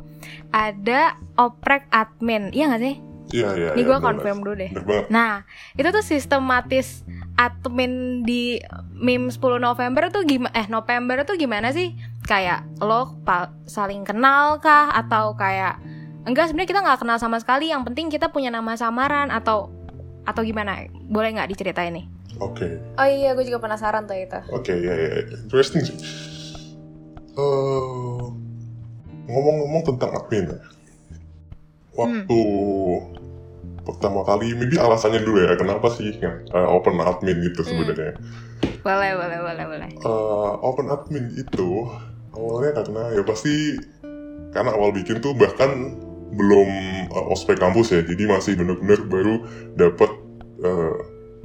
ada 0.53 1.17
oprek 1.41 1.89
admin. 1.89 2.53
Iya 2.53 2.77
gak 2.77 2.83
sih? 2.85 2.97
Iya, 3.33 3.49
iya. 3.57 3.71
Ini 3.73 3.83
ya, 3.83 3.89
gue 3.89 3.99
confirm 4.05 4.45
dulu 4.45 4.55
deh. 4.61 4.71
Nah, 5.09 5.49
itu 5.73 5.89
tuh 5.89 6.05
sistematis 6.05 7.00
admin 7.40 8.20
di 8.20 8.61
meme 8.92 9.32
10 9.32 9.40
November 9.56 10.12
tuh 10.12 10.28
gimana 10.28 10.52
eh 10.52 10.68
November 10.68 11.25
tuh 11.25 11.40
gimana 11.40 11.73
sih? 11.73 11.97
Kayak 12.28 12.68
lo 12.85 13.16
saling 13.64 14.04
kenal 14.04 14.61
kah 14.61 14.92
atau 14.92 15.32
kayak 15.40 15.80
enggak 16.28 16.52
sebenarnya 16.52 16.70
kita 16.76 16.80
nggak 16.85 17.00
kenal 17.00 17.16
sama 17.16 17.40
sekali 17.40 17.73
yang 17.73 17.80
penting 17.80 18.12
kita 18.12 18.28
punya 18.28 18.52
nama 18.52 18.76
samaran 18.76 19.32
atau 19.32 19.73
atau 20.28 20.44
gimana? 20.44 20.85
Boleh 21.09 21.32
nggak 21.32 21.49
diceritain 21.49 21.97
nih? 21.97 22.06
Oke. 22.38 22.68
Okay. 22.68 22.73
Oh 23.00 23.09
iya, 23.09 23.32
gue 23.32 23.44
juga 23.49 23.59
penasaran 23.59 24.04
tuh 24.04 24.16
itu. 24.16 24.38
Oke, 24.52 24.73
okay, 24.73 24.76
ya, 24.80 24.94
ya, 24.94 25.09
interesting 25.44 25.82
sih. 25.82 25.97
Uh, 27.35 28.30
ngomong-ngomong 29.28 29.82
tentang 29.88 30.11
admin 30.14 30.44
ya. 30.52 30.61
Waktu 31.97 32.40
hmm. 32.40 33.10
Pertama 33.90 34.23
kali, 34.23 34.54
maybe 34.54 34.78
alasannya 34.78 35.20
dulu 35.23 35.38
ya, 35.42 35.59
kenapa 35.59 35.90
sih 35.92 36.14
uh, 36.23 36.68
open 36.70 37.02
admin 37.02 37.42
gitu 37.42 37.61
hmm. 37.62 37.68
sebenarnya? 37.68 38.12
Boleh, 38.80 39.12
boleh, 39.18 39.38
boleh, 39.42 39.64
boleh. 39.66 39.90
Uh, 40.06 40.54
open 40.62 40.88
admin 40.88 41.30
itu 41.35 41.88
awalnya 42.32 42.82
karena 42.82 43.02
ya 43.18 43.23
pasti 43.26 43.76
karena 44.54 44.70
awal 44.75 44.94
bikin 44.94 45.18
tuh 45.18 45.35
bahkan 45.35 45.99
belum 46.30 46.70
uh, 47.11 47.32
ospek 47.35 47.59
kampus 47.59 47.92
ya, 47.92 48.00
jadi 48.06 48.30
masih 48.30 48.54
benar-benar 48.54 49.00
baru 49.11 49.35
dapat 49.75 50.11
uh, 50.62 50.94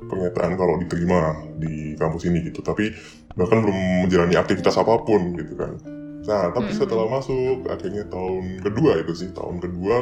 pernyataan 0.06 0.54
kalau 0.56 0.76
diterima 0.78 1.34
di 1.58 1.98
kampus 1.98 2.30
ini 2.30 2.46
gitu 2.46 2.62
tapi 2.62 2.94
bahkan 3.34 3.66
belum 3.66 4.06
menjalani 4.06 4.36
aktivitas 4.38 4.78
apa 4.78 5.02
pun 5.02 5.34
gitu 5.36 5.54
kan 5.58 5.74
nah 6.26 6.50
tapi 6.50 6.74
setelah 6.74 7.06
masuk 7.06 7.70
akhirnya 7.70 8.06
tahun 8.10 8.66
kedua 8.66 8.98
itu 9.06 9.14
sih 9.14 9.30
tahun 9.34 9.62
kedua 9.62 9.98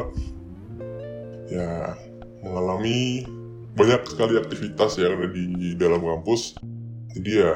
ya 1.51 1.99
mengalami 2.43 3.25
banyak 3.73 4.05
sekali 4.05 4.37
aktivitas 4.37 5.01
yang 5.01 5.17
ada 5.17 5.27
di 5.31 5.73
dalam 5.79 6.03
kampus. 6.03 6.59
Jadi 7.17 7.31
ya 7.41 7.55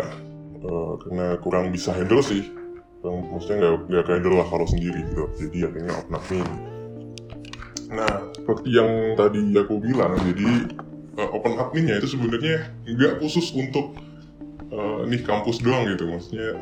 uh, 0.64 0.94
karena 1.06 1.38
kurang 1.44 1.70
bisa 1.70 1.94
handle 1.94 2.24
sih. 2.24 2.48
Maksudnya 3.06 3.62
nggak 3.62 3.74
nggak 3.88 4.06
handle 4.10 4.36
lah 4.42 4.48
kalau 4.50 4.66
sendiri 4.66 5.06
gitu. 5.06 5.30
Jadi 5.38 5.58
akhirnya 5.68 5.94
open 5.96 6.18
admin 6.18 6.78
nah 7.88 8.20
seperti 8.36 8.76
yang 8.76 9.16
tadi 9.16 9.56
aku 9.56 9.80
bilang 9.80 10.20
jadi 10.20 10.76
uh, 11.24 11.30
open 11.32 11.56
adminnya 11.56 12.04
itu 12.04 12.12
sebenarnya 12.12 12.68
nggak 12.84 13.24
khusus 13.24 13.56
untuk 13.56 13.96
uh, 14.76 15.08
nih 15.08 15.24
kampus 15.24 15.64
doang 15.64 15.88
gitu. 15.88 16.04
Maksudnya 16.08 16.60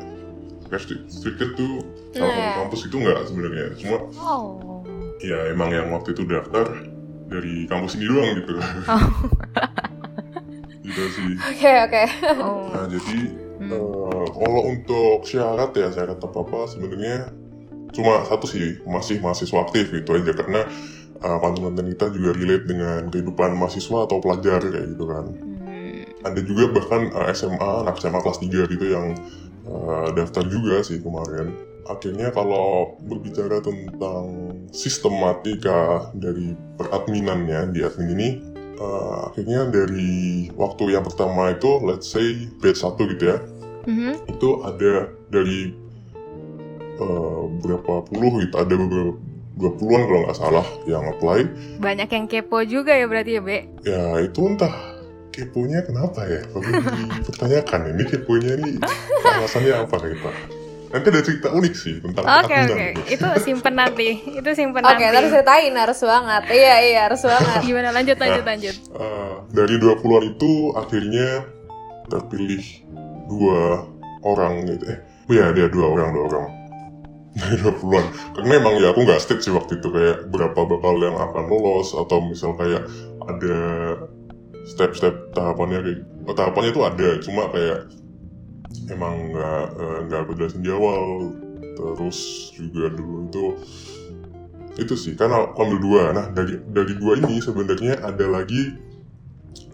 restricted 0.70 1.54
tuh 1.58 1.82
salah 2.14 2.30
satu 2.30 2.42
nah. 2.42 2.54
kampus 2.62 2.80
itu 2.86 2.96
nggak 2.96 3.18
sebenarnya. 3.26 3.66
Cuma 3.78 3.96
oh. 4.22 4.82
ya 5.18 5.50
emang 5.50 5.74
yang 5.74 5.90
waktu 5.90 6.14
itu 6.14 6.22
daftar 6.26 6.66
dari 7.26 7.66
kampus 7.66 7.98
ini 7.98 8.06
doang 8.06 8.30
gitu 8.38 8.52
oh. 8.56 9.04
gitu 10.86 11.02
sih 11.12 11.32
oke 11.34 11.52
okay, 11.52 11.76
oke 11.82 11.90
okay. 11.90 12.06
oh. 12.38 12.70
nah 12.70 12.86
jadi 12.86 13.18
hmm. 13.62 13.70
uh, 13.74 14.26
kalau 14.30 14.62
untuk 14.70 15.18
syarat 15.26 15.70
ya 15.74 15.88
syarat 15.90 16.18
apa 16.22 16.38
apa 16.42 16.58
sebenarnya 16.70 17.16
cuma 17.90 18.22
satu 18.28 18.46
sih 18.46 18.78
masih 18.84 19.18
mahasiswa 19.18 19.58
aktif 19.64 19.90
gitu 19.90 20.10
aja 20.14 20.32
karena 20.36 20.68
uh, 21.24 21.38
konten-konten 21.40 21.86
kita 21.96 22.12
juga 22.12 22.30
relate 22.36 22.64
dengan 22.68 23.08
kehidupan 23.08 23.56
mahasiswa 23.56 24.04
atau 24.04 24.18
pelajar 24.20 24.60
kayak 24.62 24.86
gitu 24.94 25.04
kan 25.08 25.24
hmm. 25.32 26.22
ada 26.22 26.40
juga 26.44 26.64
bahkan 26.70 27.10
uh, 27.10 27.26
SMA 27.32 27.70
anak 27.86 27.98
SMA 27.98 28.20
kelas 28.20 28.38
3 28.42 28.72
gitu 28.72 28.86
yang 28.86 29.16
uh, 29.66 30.08
daftar 30.14 30.44
juga 30.46 30.84
sih 30.86 31.02
kemarin 31.02 31.65
akhirnya 31.86 32.34
kalau 32.34 32.98
berbicara 33.02 33.62
tentang 33.62 34.52
sistematika 34.74 36.10
dari 36.12 36.54
peradminannya 36.78 37.72
di 37.72 37.80
admin 37.86 38.10
ini 38.18 38.28
uh, 38.82 39.30
akhirnya 39.30 39.70
dari 39.70 40.50
waktu 40.54 40.98
yang 40.98 41.04
pertama 41.06 41.54
itu 41.54 41.80
let's 41.86 42.10
say 42.10 42.50
batch 42.60 42.82
1 42.82 42.98
gitu 43.16 43.24
ya 43.34 43.38
mm-hmm. 43.86 44.12
itu 44.30 44.48
ada 44.66 45.10
dari 45.30 45.74
uh, 47.00 47.44
berapa 47.62 48.04
puluh 48.06 48.42
gitu 48.44 48.54
ada 48.58 48.74
beberapa 48.74 49.16
dua 49.56 49.72
puluhan 49.72 50.04
kalau 50.04 50.20
nggak 50.28 50.36
salah 50.36 50.66
yang 50.84 51.00
apply. 51.08 51.48
Banyak 51.80 52.12
yang 52.12 52.28
kepo 52.28 52.60
juga 52.68 52.92
ya 52.92 53.08
berarti 53.08 53.40
ya 53.40 53.42
Be? 53.42 53.58
Ya 53.88 54.20
itu 54.20 54.52
entah 54.52 54.68
keponya 55.32 55.80
kenapa 55.80 56.28
ya? 56.28 56.44
Perlu 56.52 56.76
dipertanyakan 57.24 57.80
ini 57.96 58.02
keponya 58.04 58.52
ini 58.60 58.70
alasannya 59.24 59.72
apa 59.80 59.96
kita 59.96 60.30
Nanti 60.96 61.12
ada 61.12 61.20
cerita 61.20 61.48
unik 61.52 61.74
sih 61.76 62.00
tentang 62.00 62.24
Oke 62.24 62.48
okay, 62.48 62.60
oke, 62.64 62.72
okay. 62.72 62.90
itu 63.12 63.26
simpen 63.44 63.74
nanti, 63.76 64.08
itu 64.16 64.50
simpen 64.56 64.80
okay, 64.80 64.96
nanti. 64.96 65.04
Oke, 65.04 65.16
harus 65.20 65.30
ceritain 65.36 65.74
harus 65.76 66.00
banget. 66.00 66.42
Iya 66.48 66.74
iya 66.88 67.00
harus 67.04 67.20
banget. 67.20 67.60
Gimana 67.68 67.88
lanjut 67.92 68.16
lanjut 68.16 68.40
nah, 68.40 68.50
lanjut. 68.56 68.76
Uh, 68.96 69.34
dari 69.52 69.74
dua 69.76 69.94
puluhan 70.00 70.24
itu 70.32 70.72
akhirnya 70.72 71.44
terpilih 72.08 72.64
dua 73.28 73.84
orang 74.24 74.64
gitu. 74.72 74.84
Eh, 74.88 74.98
oh 75.28 75.32
ya 75.36 75.52
ada 75.52 75.68
dua 75.68 75.86
orang 75.92 76.08
dua 76.16 76.24
orang 76.32 76.46
dari 77.44 77.56
dua 77.60 77.74
puluhan. 77.76 78.06
Karena 78.32 78.52
emang 78.56 78.74
ya 78.80 78.88
aku 78.96 79.00
nggak 79.04 79.20
state 79.20 79.44
sih 79.44 79.52
waktu 79.52 79.76
itu 79.76 79.92
kayak 79.92 80.32
berapa 80.32 80.56
bakal 80.56 80.96
yang 80.96 81.20
akan 81.20 81.44
lolos 81.44 81.92
atau 81.92 82.24
misal 82.24 82.56
kayak 82.56 82.88
ada 83.28 83.58
step-step 84.64 85.36
tahapannya 85.36 85.78
kayak 85.84 86.00
oh, 86.24 86.32
tahapannya 86.32 86.70
itu 86.72 86.82
ada 86.88 87.08
cuma 87.20 87.52
kayak 87.52 87.84
emang 88.90 89.32
nggak 89.32 89.64
eh, 89.76 89.98
nggak 90.08 90.20
aku 90.26 90.32
jelasin 90.38 90.62
di 90.62 90.70
awal. 90.70 91.32
Terus 91.76 92.18
juga 92.56 92.88
dulu 92.92 93.16
itu 93.28 93.44
itu 94.76 94.94
sih. 94.96 95.12
Kan 95.16 95.32
aku 95.32 95.58
ambil 95.60 95.78
dua. 95.80 96.02
Nah 96.12 96.26
dari 96.32 96.60
dari 96.70 96.94
dua 96.96 97.20
ini 97.20 97.40
sebenarnya 97.40 98.00
ada 98.00 98.26
lagi 98.28 98.76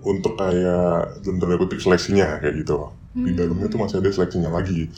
untuk 0.02 0.34
kayak 0.34 1.22
dalam 1.22 1.38
tanda 1.38 1.56
kutip 1.58 1.78
seleksinya 1.78 2.42
kayak 2.42 2.62
gitu. 2.62 2.90
Hmm. 3.12 3.28
di 3.28 3.36
dalamnya 3.36 3.68
tuh 3.68 3.76
masih 3.76 4.00
ada 4.00 4.08
seleksinya 4.08 4.48
lagi. 4.48 4.88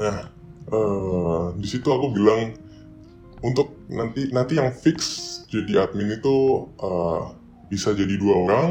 Nah 0.00 0.24
uh, 0.72 1.52
di 1.52 1.68
situ 1.68 1.84
aku 1.92 2.16
bilang 2.16 2.56
untuk 3.44 3.76
nanti 3.92 4.32
nanti 4.32 4.56
yang 4.56 4.72
fix 4.72 4.96
jadi 5.52 5.84
admin 5.84 6.16
itu 6.16 6.64
uh, 6.80 7.36
bisa 7.68 7.92
jadi 7.92 8.16
dua 8.16 8.34
orang 8.40 8.66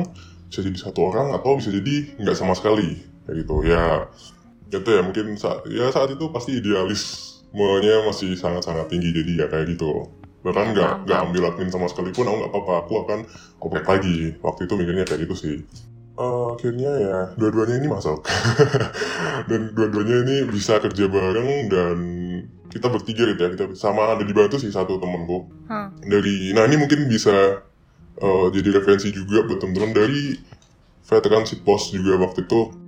bisa 0.50 0.66
jadi 0.66 0.78
satu 0.82 1.14
orang 1.14 1.34
atau 1.38 1.58
bisa 1.62 1.70
jadi 1.70 2.18
nggak 2.18 2.38
sama 2.38 2.58
sekali 2.58 3.13
kayak 3.26 3.38
gitu. 3.46 3.56
Ya 3.68 4.08
itu 4.74 4.90
ya. 4.90 5.02
Mungkin 5.06 5.38
saat 5.38 5.66
ya 5.70 5.90
saat 5.94 6.10
itu 6.14 6.26
pasti 6.34 6.60
idealismenya 6.60 8.08
masih 8.08 8.36
sangat-sangat 8.36 8.90
tinggi. 8.90 9.14
Jadi 9.14 9.32
ya 9.40 9.48
kayak 9.48 9.76
gitu. 9.76 10.10
Bahkan 10.44 10.76
nggak 10.76 10.92
ya, 10.92 11.04
nggak 11.08 11.20
ambil 11.30 11.44
admin 11.52 11.70
sama 11.72 11.88
sekalipun 11.88 12.28
aku 12.28 12.36
nggak 12.44 12.52
apa-apa 12.52 12.74
aku 12.84 12.94
akan 13.08 13.20
oprek 13.64 13.86
lagi. 13.88 14.18
Waktu 14.44 14.68
itu 14.68 14.74
mikirnya 14.76 15.06
kayak 15.08 15.30
gitu 15.30 15.36
sih. 15.36 15.56
Uh, 16.14 16.54
akhirnya 16.54 16.92
ya 17.02 17.18
dua-duanya 17.40 17.82
ini 17.82 17.88
masuk. 17.90 18.22
Dan 19.50 19.74
dua-duanya 19.74 20.30
ini 20.30 20.36
bisa 20.46 20.78
kerja 20.78 21.10
bareng 21.10 21.74
dan 21.74 21.98
kita 22.70 22.90
bertiga 22.90 23.26
gitu 23.30 23.42
ya. 23.42 23.50
Kita 23.54 23.66
sama 23.74 24.14
ada 24.14 24.22
dibantu 24.22 24.62
sih 24.62 24.70
satu 24.70 24.98
temenku 24.98 25.50
hmm. 25.70 26.06
dari 26.06 26.54
nah 26.58 26.66
ini 26.66 26.82
mungkin 26.82 27.06
bisa 27.06 27.62
uh, 28.22 28.48
jadi 28.50 28.82
referensi 28.82 29.14
juga 29.14 29.46
buat 29.46 29.62
teman-teman 29.62 29.94
dari 29.94 30.38
veteran 31.06 31.46
si 31.46 31.60
post 31.62 31.94
juga 31.94 32.18
waktu 32.18 32.46
itu 32.46 32.83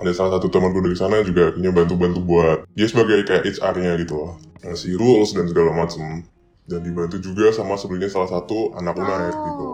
ada 0.00 0.12
salah 0.16 0.40
satu 0.40 0.48
temanku 0.48 0.80
dari 0.80 0.96
sana 0.96 1.20
juga 1.20 1.52
akhirnya 1.52 1.72
bantu-bantu 1.76 2.20
buat 2.24 2.58
dia 2.72 2.88
sebagai 2.88 3.20
kayak 3.28 3.44
HR-nya 3.44 4.00
gitu 4.00 4.14
loh 4.16 4.32
ngasih 4.64 4.96
rules 4.96 5.36
dan 5.36 5.44
segala 5.46 5.76
macem 5.76 6.24
dan 6.64 6.80
dibantu 6.80 7.20
juga 7.20 7.52
sama 7.52 7.76
sebenarnya 7.76 8.08
salah 8.08 8.30
satu 8.32 8.72
anak 8.80 8.96
unair 8.96 9.34
oh. 9.36 9.44
gitu 9.44 9.66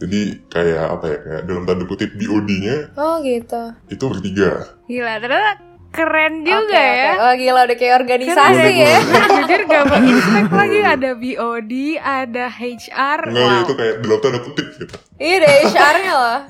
jadi 0.00 0.20
kayak 0.48 0.86
apa 0.96 1.04
ya 1.10 1.18
kayak 1.20 1.42
dalam 1.50 1.64
tanda 1.66 1.84
kutip 1.84 2.10
BOD-nya 2.14 2.94
oh 2.94 3.18
gitu 3.26 3.62
itu 3.90 4.04
bertiga 4.06 4.50
gila 4.86 5.14
ternyata 5.18 5.52
keren 5.90 6.34
juga 6.46 6.70
okay, 6.70 6.94
ya 6.94 7.10
okay. 7.10 7.22
oh 7.26 7.32
gila 7.34 7.60
udah 7.66 7.76
kayak 7.82 7.94
organisasi 8.06 8.70
keren. 8.70 8.86
ya 8.86 8.98
jujur 9.26 9.60
gak 9.66 9.82
mau 9.90 9.98
expect 9.98 10.52
lagi 10.62 10.78
ada 10.86 11.10
BOD 11.18 11.72
ada 11.98 12.44
HR 12.46 13.20
Enggak, 13.26 13.42
wow. 13.50 13.62
itu 13.66 13.74
kayak 13.74 13.94
dalam 14.06 14.18
tanda 14.22 14.38
kutip 14.46 14.66
gitu 14.78 14.94
iya 15.18 15.34
ada 15.42 15.48
HR-nya 15.66 16.14
loh 16.14 16.40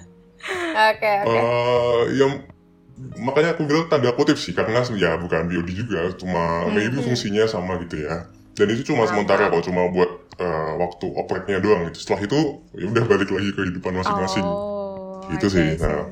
Oke, 0.40 1.04
okay, 1.04 1.16
oke. 1.20 1.28
Okay. 1.28 1.42
Uh, 1.44 2.02
yang 2.16 2.32
makanya 3.18 3.58
aku 3.58 3.66
bilang 3.66 3.90
tanda 3.90 4.14
kutip 4.14 4.38
sih 4.38 4.54
karena 4.54 4.86
ya 4.94 5.18
bukan 5.18 5.50
BOD 5.50 5.70
juga 5.74 6.00
cuma 6.14 6.66
hmm. 6.66 6.72
maybe 6.74 6.98
fungsinya 7.02 7.44
sama 7.50 7.80
gitu 7.82 8.06
ya. 8.06 8.30
Dan 8.54 8.66
itu 8.76 8.92
cuma 8.92 9.08
sementara 9.08 9.48
kok 9.48 9.64
cuma 9.64 9.88
buat 9.88 10.10
uh, 10.36 10.72
waktu 10.78 11.06
opreknya 11.16 11.58
doang 11.64 11.88
gitu. 11.90 12.04
Setelah 12.04 12.20
itu 12.28 12.40
ya 12.76 12.86
udah 12.86 13.04
balik 13.08 13.30
lagi 13.32 13.48
ke 13.50 13.62
kehidupan 13.64 13.92
masing-masing. 14.04 14.44
Oh, 14.44 15.24
itu 15.30 15.46
sih 15.46 15.78
nah. 15.78 16.10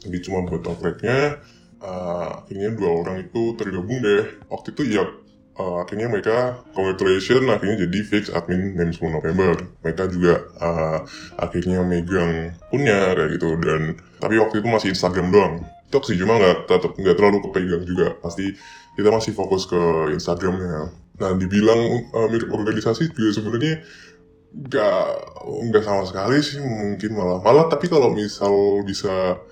jadi 0.00 0.18
cuma 0.26 0.42
buat 0.42 0.64
opreknya 0.66 1.38
uh, 1.78 2.42
akhirnya 2.44 2.74
dua 2.74 2.90
orang 3.00 3.16
itu 3.24 3.56
tergabung 3.56 3.98
deh. 4.04 4.44
Waktu 4.52 4.76
itu 4.76 4.82
ya 4.98 5.08
uh, 5.56 5.76
akhirnya 5.82 6.12
mereka 6.12 6.60
congratulation 6.76 7.48
akhirnya 7.48 7.86
jadi 7.88 7.98
fix 8.04 8.28
admin 8.28 8.76
NEM 8.76 8.92
10 8.92 9.16
November. 9.16 9.54
Mereka 9.80 10.02
juga 10.12 10.34
uh, 10.60 10.98
akhirnya 11.40 11.80
megang 11.86 12.54
punya 12.68 13.16
kayak 13.16 13.40
gitu. 13.40 13.56
Dan 13.56 13.96
tapi 14.20 14.36
waktu 14.36 14.60
itu 14.60 14.68
masih 14.68 14.88
Instagram 14.92 15.32
doang 15.32 15.54
TikTok 15.90 16.06
sih 16.06 16.14
cuma 16.22 16.38
nggak 16.38 16.70
tetap 16.70 16.94
nggak 16.94 17.16
terlalu 17.18 17.42
kepegang 17.50 17.82
juga 17.82 18.14
pasti 18.22 18.54
kita 18.94 19.10
masih 19.10 19.34
fokus 19.34 19.66
ke 19.66 20.14
Instagramnya 20.14 20.94
nah 21.18 21.34
dibilang 21.34 22.06
uh, 22.14 22.30
mirip 22.30 22.46
organisasi 22.46 23.10
juga 23.10 23.34
sebenarnya 23.34 23.82
nggak 24.54 25.02
nggak 25.66 25.82
sama 25.82 26.06
sekali 26.06 26.38
sih 26.38 26.62
mungkin 26.62 27.10
malah 27.18 27.42
malah 27.42 27.66
tapi 27.66 27.90
kalau 27.90 28.14
misal 28.14 28.86
bisa 28.86 29.42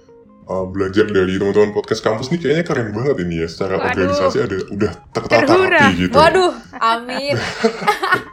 uh, 0.47 0.65
belajar 0.71 1.11
dari 1.11 1.43
teman-teman 1.43 1.75
podcast 1.75 2.07
kampus 2.07 2.31
nih 2.31 2.39
kayaknya 2.39 2.65
keren 2.65 2.95
banget 2.95 3.19
ini 3.27 3.43
ya 3.43 3.49
secara 3.51 3.83
Waduh. 3.83 3.87
organisasi 3.91 4.39
ada 4.39 4.57
udah 4.71 4.93
tertata 5.11 5.53
rapi 5.59 6.09
gitu. 6.09 6.15
Waduh, 6.15 6.55
amin. 6.79 7.35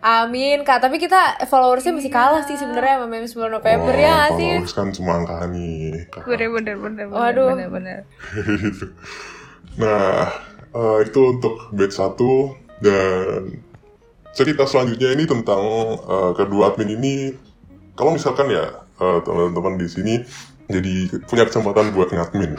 Amin 0.00 0.64
kak, 0.64 0.80
tapi 0.80 0.96
kita 0.96 1.44
followersnya 1.44 1.92
masih 1.92 2.08
kalah 2.08 2.40
sih 2.48 2.56
sebenarnya 2.56 3.04
sama 3.04 3.06
meme 3.06 3.28
10 3.28 3.36
November 3.52 3.92
oh, 3.92 4.00
ya 4.00 4.32
gak 4.32 4.40
sih? 4.40 4.50
Followers 4.56 4.72
kan 4.72 4.88
cuma 4.96 5.12
angka 5.20 5.44
nih. 5.52 6.08
Bener 6.24 6.48
bener 6.48 6.76
bener. 6.80 7.06
Waduh. 7.12 7.52
Bener, 7.52 7.68
bener. 7.68 7.98
Nah 9.78 10.26
uh, 10.74 10.98
itu 11.00 11.20
untuk 11.38 11.70
batch 11.70 12.02
1 12.02 12.82
dan 12.82 13.60
cerita 14.34 14.66
selanjutnya 14.66 15.14
ini 15.14 15.24
tentang 15.28 15.62
uh, 16.04 16.32
kedua 16.34 16.74
admin 16.74 16.96
ini. 16.98 17.14
Kalau 17.94 18.16
misalkan 18.16 18.50
ya 18.50 18.82
uh, 18.98 19.18
teman-teman 19.22 19.76
di 19.76 19.86
sini 19.86 20.14
jadi 20.70 21.22
punya 21.26 21.44
kesempatan 21.44 21.92
buat 21.92 22.14
ngadmin, 22.14 22.56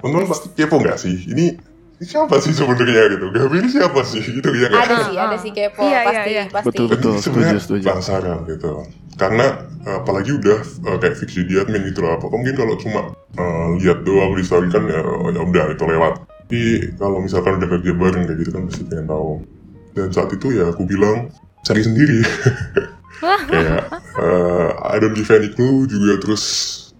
teman-teman 0.00 0.28
pasti 0.28 0.52
kepo 0.52 0.78
nggak 0.78 1.00
sih? 1.00 1.16
Ini 1.26 1.73
siapa 2.02 2.42
sih 2.42 2.50
sebenarnya 2.50 3.14
gitu? 3.14 3.30
Gabi 3.30 3.56
ini 3.62 3.68
siapa 3.70 4.00
sih? 4.02 4.22
Gitu 4.36 4.48
ya 4.50 4.68
kan? 4.72 4.80
Ada 4.82 4.96
sih 5.06 5.16
ada 5.16 5.36
sih 5.38 5.50
kepo 5.54 5.82
iya, 5.86 6.00
iya, 6.02 6.02
pasti 6.02 6.30
iya, 6.30 6.42
iya. 6.42 6.44
pasti. 6.50 6.66
Betul 6.74 6.86
betul 6.90 7.12
setuju 7.22 7.84
penasaran 7.86 8.38
gitu. 8.50 8.70
Karena 9.14 9.46
apalagi 9.86 10.34
udah 10.34 10.58
uh, 10.90 10.96
kayak 10.98 11.14
fiksi 11.22 11.46
di 11.46 11.54
admin 11.60 11.86
gitu 11.86 12.02
lah 12.02 12.18
apa 12.18 12.26
mungkin 12.26 12.58
kalau 12.58 12.74
cuma 12.80 13.14
uh, 13.38 13.68
lihat 13.78 14.02
doang 14.02 14.34
di 14.34 14.42
story 14.42 14.66
kan 14.74 14.82
ya, 14.90 14.98
ya 15.04 15.40
udah 15.44 15.64
itu 15.70 15.84
lewat. 15.86 16.14
Tapi 16.44 16.62
kalau 16.98 17.22
misalkan 17.22 17.62
udah 17.62 17.68
kerja 17.78 17.92
bareng 17.94 18.22
kayak 18.26 18.38
gitu 18.42 18.50
kan 18.50 18.62
pasti 18.66 18.82
pengen 18.90 19.06
tahu. 19.06 19.30
Dan 19.94 20.10
saat 20.10 20.30
itu 20.34 20.46
ya 20.50 20.74
aku 20.74 20.82
bilang 20.82 21.30
cari 21.62 21.82
sendiri. 21.86 22.20
Kayak 23.24 23.88
uh, 24.20 24.68
I 24.84 25.00
don't 25.00 25.16
give 25.16 25.32
any 25.32 25.48
clue 25.48 25.88
juga 25.88 26.20
terus 26.20 26.44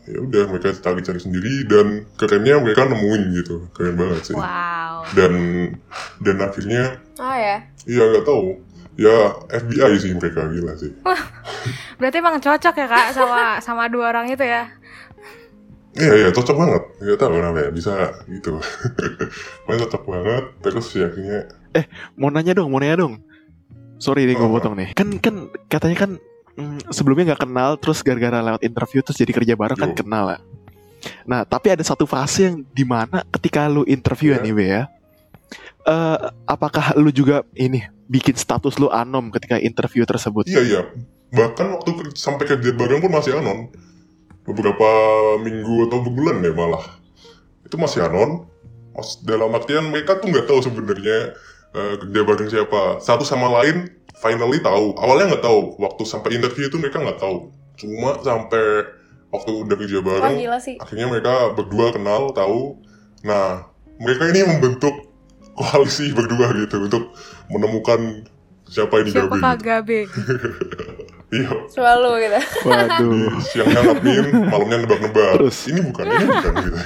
ya 0.05 0.19
udah 0.21 0.43
mereka 0.53 0.77
cari-cari 0.77 1.21
sendiri 1.21 1.65
dan 1.65 2.05
kerennya 2.21 2.61
mereka 2.61 2.85
nemuin 2.85 3.23
gitu. 3.41 3.57
Keren 3.73 3.97
banget 3.97 4.33
sih. 4.33 4.37
Wow. 4.37 5.09
Dan 5.17 5.33
dan 6.21 6.37
akhirnya 6.45 7.01
oh 7.17 7.37
ya? 7.37 7.57
iya 7.89 8.03
nggak 8.13 8.25
tahu. 8.29 8.61
Ya 8.95 9.35
FBI 9.51 9.95
sih 9.99 10.15
mereka 10.15 10.47
gila 10.53 10.77
sih. 10.79 10.93
Berarti 11.99 12.17
emang 12.21 12.39
cocok 12.39 12.75
ya 12.79 12.87
kak 12.87 13.07
sama 13.17 13.59
sama 13.59 13.89
dua 13.91 14.13
orang 14.13 14.31
itu 14.31 14.45
ya? 14.45 14.71
Iya 15.97 16.13
iya 16.27 16.29
cocok 16.31 16.57
banget. 16.59 16.83
Nggak 17.01 17.19
tahu 17.19 17.31
kenapa 17.35 17.59
ya 17.65 17.71
bisa 17.73 17.93
gitu. 18.29 18.61
Main 19.67 19.79
cocok 19.89 20.03
banget 20.05 20.45
terus 20.63 20.87
ya 20.95 21.09
akhirnya 21.09 21.41
eh 21.75 21.85
mau 22.15 22.31
nanya 22.31 22.55
dong 22.55 22.69
mau 22.71 22.79
nanya 22.79 23.03
dong. 23.03 23.25
Sorry 23.99 24.29
nih 24.29 24.37
gue 24.37 24.49
potong 24.53 24.77
nih. 24.77 24.93
Kan 24.93 25.17
kan 25.19 25.49
katanya 25.73 25.97
kan 26.07 26.11
mm, 26.55 26.91
sebelumnya 26.91 27.33
nggak 27.33 27.43
kenal 27.45 27.77
terus 27.77 28.01
gara-gara 28.01 28.41
lewat 28.41 28.63
interview 28.63 29.01
terus 29.01 29.19
jadi 29.19 29.33
kerja 29.33 29.55
bareng 29.55 29.79
kan 29.79 29.91
Yo. 29.93 29.99
kenal 29.99 30.25
lah 30.35 30.41
nah 31.29 31.45
tapi 31.45 31.69
ada 31.69 31.85
satu 31.85 32.09
fase 32.09 32.49
yang 32.49 32.65
di 32.73 32.85
mana 32.87 33.21
ketika 33.29 33.69
lu 33.69 33.85
interview 33.85 34.33
Ya. 34.33 34.41
nih 34.41 34.53
Be, 34.57 34.65
ya 34.65 34.83
eh 35.85 36.19
apakah 36.49 36.97
lu 36.97 37.13
juga 37.13 37.45
ini 37.53 37.85
bikin 38.09 38.37
status 38.37 38.81
lu 38.81 38.89
anom 38.89 39.29
ketika 39.29 39.57
interview 39.57 40.05
tersebut? 40.05 40.49
Iya 40.49 40.61
iya. 40.65 40.81
Bahkan 41.29 41.67
waktu 41.77 41.91
ke- 41.93 42.17
sampai 42.17 42.49
kerja 42.49 42.73
bareng 42.73 43.05
pun 43.05 43.13
masih 43.13 43.37
anon. 43.37 43.69
Beberapa 44.45 44.89
minggu 45.41 45.89
atau 45.89 46.05
bulan 46.05 46.41
ya 46.41 46.53
malah. 46.53 46.85
Itu 47.65 47.77
masih 47.77 48.05
anon. 48.05 48.45
Mas, 48.93 49.21
dalam 49.21 49.53
artian 49.53 49.89
mereka 49.89 50.21
tuh 50.21 50.33
nggak 50.33 50.47
tahu 50.49 50.61
sebenarnya 50.65 51.37
eh, 51.75 51.95
kerja 52.01 52.21
bareng 52.25 52.49
siapa. 52.49 52.81
Satu 53.01 53.25
sama 53.25 53.53
lain 53.61 53.89
finally 54.25 54.59
tahu. 54.65 54.97
Awalnya 54.97 55.37
nggak 55.37 55.45
tahu. 55.45 55.61
Waktu 55.77 56.03
sampai 56.09 56.41
interview 56.41 56.73
itu 56.73 56.81
mereka 56.81 57.05
nggak 57.05 57.21
tahu. 57.21 57.53
Cuma 57.77 58.17
sampai 58.25 58.89
waktu 59.29 59.51
udah 59.53 59.77
kerja 59.77 59.99
wah 60.01 60.05
bareng 60.23 60.39
gila 60.41 60.59
sih. 60.63 60.79
akhirnya 60.81 61.07
mereka 61.13 61.53
berdua 61.53 61.93
kenal 61.93 62.33
tahu. 62.33 62.81
Nah 63.27 63.69
mereka 64.01 64.33
ini 64.33 64.49
membentuk 64.49 64.95
koalisi 65.53 66.17
berdua 66.17 66.57
gitu 66.57 66.89
untuk 66.89 67.13
menemukan 67.53 68.25
siapa 68.65 69.05
ini 69.05 69.13
siapa 69.13 69.37
Gabe. 69.37 69.61
Gabe? 69.61 70.01
Iya. 71.35 71.51
Selalu 71.67 72.31
gitu. 72.31 72.39
Di 72.39 72.69
waduh 72.71 73.43
siangnya 73.43 73.81
ngapin 73.83 74.27
malamnya 74.55 74.87
nebak-nebak 74.87 75.43
Terus? 75.43 75.67
ini 75.67 75.81
bukan 75.83 76.07
ini 76.07 76.25
bukan 76.31 76.53
gitu. 76.63 76.79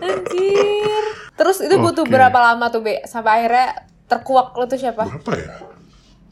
Anjir. 0.00 1.04
Terus 1.36 1.58
itu 1.60 1.76
butuh 1.76 2.08
Oke. 2.08 2.12
berapa 2.14 2.38
lama 2.40 2.72
tuh 2.72 2.80
be? 2.80 3.04
Sampai 3.04 3.44
akhirnya 3.44 3.84
terkuak 4.08 4.56
lo 4.56 4.64
tuh 4.64 4.80
siapa? 4.80 5.04
Berapa 5.04 5.32
ya 5.36 5.73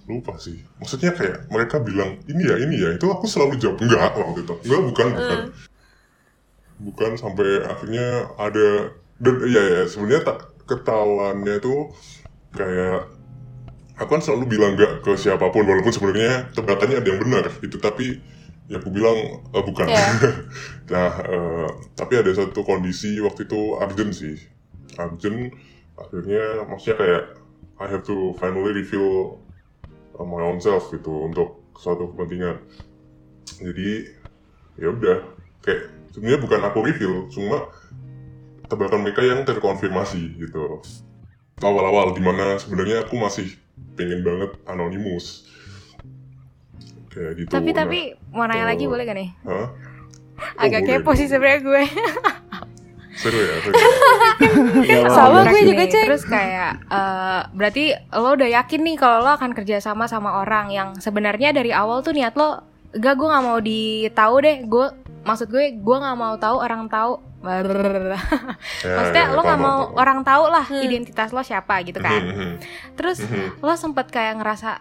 lupa 0.08 0.34
sih. 0.38 0.58
Maksudnya 0.82 1.14
kayak 1.14 1.46
mereka 1.48 1.78
bilang 1.78 2.18
ini 2.26 2.42
ya 2.42 2.56
ini 2.58 2.76
ya. 2.78 2.90
Itu 2.98 3.10
aku 3.10 3.26
selalu 3.30 3.58
jawab 3.58 3.78
enggak 3.82 4.12
waktu 4.18 4.40
itu. 4.42 4.54
Enggak 4.66 4.82
bukan 4.90 5.06
bukan. 5.14 5.38
Bukan 6.82 7.10
sampai 7.14 7.62
akhirnya 7.62 8.30
ada 8.34 8.96
dan 9.22 9.34
ya 9.46 9.62
ya 9.62 9.82
sebenarnya 9.86 10.22
tak 10.26 10.38
ketahuannya 10.66 11.62
tuh 11.62 11.94
kayak 12.58 13.06
aku 13.94 14.10
kan 14.18 14.22
selalu 14.22 14.58
bilang 14.58 14.74
enggak 14.74 15.04
ke 15.06 15.14
siapa 15.14 15.46
pun 15.54 15.62
walaupun 15.62 15.94
sebenarnya 15.94 16.50
tebakannya 16.50 16.98
ada 16.98 17.08
yang 17.08 17.20
benar 17.22 17.44
itu 17.62 17.78
tapi 17.78 18.18
ya 18.66 18.78
aku 18.82 18.90
bilang 18.90 19.42
"Eh, 19.54 19.62
bukan. 19.62 19.86
Iya. 19.86 20.06
nah 20.94 21.10
eh, 21.22 21.68
tapi 21.94 22.18
ada 22.18 22.30
satu 22.34 22.66
kondisi 22.66 23.18
waktu 23.22 23.46
itu 23.46 23.78
urgent 23.78 24.12
sih. 24.16 24.36
Urgent 24.98 25.54
akhirnya 25.98 26.66
maksudnya 26.66 26.96
kayak 26.98 27.22
I 27.82 27.86
have 27.90 28.06
to 28.06 28.34
finally 28.38 28.70
reveal 28.74 29.41
my 30.24 30.42
own 30.42 30.58
self 30.58 30.90
gitu 30.90 31.26
untuk 31.26 31.72
suatu 31.76 32.10
kepentingan. 32.14 32.62
Jadi 33.58 33.90
ya 34.78 34.88
udah. 34.90 35.18
Kayak 35.62 35.94
sebenarnya 36.10 36.40
bukan 36.42 36.60
aku 36.66 36.78
reveal 36.82 37.14
cuma 37.30 37.70
tebakan 38.66 39.06
mereka 39.06 39.22
yang 39.22 39.46
terkonfirmasi 39.46 40.38
gitu. 40.38 40.82
Awal-awal 41.62 42.16
di 42.16 42.22
mana 42.24 42.58
sebenarnya 42.58 43.06
aku 43.06 43.14
masih 43.14 43.54
pengen 43.94 44.26
banget 44.26 44.58
anonimus 44.66 45.46
kayak 47.12 47.38
gitu. 47.38 47.50
Tapi 47.52 47.70
Nah, 47.70 47.78
tapi 47.84 47.98
mau 48.32 48.48
nanya 48.48 48.66
Oh. 48.66 48.70
lagi 48.72 48.84
boleh 48.88 49.04
gak 49.04 49.18
nih? 49.18 49.30
Hah? 49.46 49.68
agak 50.58 50.82
boleh. 50.82 50.98
kepo 50.98 51.10
sih 51.14 51.28
sebenarnya 51.30 51.60
gue 51.62 51.82
seru 53.14 53.36
ya 53.36 53.54
seru 53.60 53.72
ya? 53.72 53.88
Sama 55.12 55.42
Terus 55.42 55.52
gue 55.52 55.62
juga, 55.68 55.84
Cek. 55.86 56.04
Terus 56.06 56.24
kayak 56.24 56.72
eh, 56.82 57.40
berarti 57.50 57.84
lo 58.10 58.32
udah 58.32 58.48
yakin 58.52 58.80
nih 58.82 58.96
kalau 58.96 59.20
lo 59.20 59.30
akan 59.32 59.52
kerja 59.52 59.78
sama 59.78 60.04
sama 60.04 60.38
orang 60.38 60.68
yang 60.68 60.88
sebenarnya 60.96 61.50
dari 61.50 61.70
awal 61.70 62.00
tuh 62.00 62.10
niat 62.10 62.32
lo 62.32 62.64
gak 62.90 63.14
gue 63.14 63.24
nggak 63.24 63.40
mau 63.42 63.58
ditahu 63.58 64.34
deh 64.38 64.56
gue 64.62 64.86
maksud 65.22 65.46
gue 65.46 65.64
gue 65.74 65.96
nggak 65.98 66.12
mau 66.14 66.34
tahu 66.36 66.56
orang 66.58 66.86
tahu 66.86 67.20
Ya, 67.42 67.58
maksudnya 68.94 69.24
ya, 69.24 69.34
lo 69.34 69.40
nggak 69.40 69.58
mau 69.60 69.78
paham. 69.84 69.98
orang 69.98 70.18
tahu 70.22 70.44
lah 70.46 70.62
Hmm. 70.62 70.78
identitas 70.80 71.30
lo 71.30 71.42
siapa 71.42 71.82
gitu 71.82 71.98
kan 71.98 72.22
Mhm, 72.22 72.30
mhm, 72.30 72.50
terus 72.94 73.18
lo 73.58 73.74
sempet 73.74 74.06
kayak 74.08 74.38
ngerasa 74.38 74.78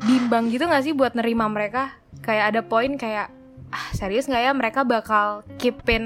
bimbang 0.00 0.48
gitu 0.48 0.64
gak 0.64 0.80
sih 0.80 0.90
buat 0.90 1.12
nerima 1.12 1.44
mereka 1.46 1.92
kayak 2.20 2.44
ada 2.48 2.60
poin 2.62 2.96
kayak 2.96 3.28
ah 3.68 3.86
serius 3.92 4.24
nggak 4.24 4.42
ya 4.42 4.52
mereka 4.52 4.80
bakal 4.80 5.26
keepin 5.54 6.04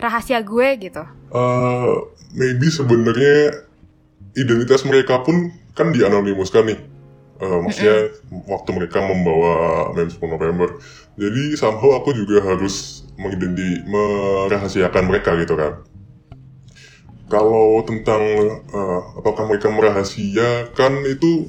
rahasia 0.00 0.40
gue 0.40 0.68
gitu 0.78 1.04
Eh, 1.32 1.94
maybe 2.36 2.68
sebenarnya 2.68 3.64
identitas 4.36 4.84
mereka 4.84 5.24
pun 5.24 5.48
kan 5.72 5.88
dianonimuskan 5.88 6.68
nih. 6.68 6.80
Eh, 7.42 7.58
maksudnya 7.64 8.12
waktu 8.46 8.70
mereka 8.76 9.00
membawa 9.00 9.90
mem 9.96 10.12
10 10.12 10.20
November. 10.28 10.76
Jadi 11.16 11.56
somehow 11.56 11.96
aku 11.96 12.12
juga 12.12 12.44
harus 12.44 13.08
mengidenti 13.16 13.80
merahasiakan 13.88 15.04
mereka 15.08 15.32
gitu 15.40 15.56
kan. 15.56 15.80
Kalau 17.32 17.80
tentang 17.88 18.22
eh, 18.60 19.00
apakah 19.16 19.48
mereka 19.48 19.72
merahasiakan 19.72 20.92
itu 21.08 21.48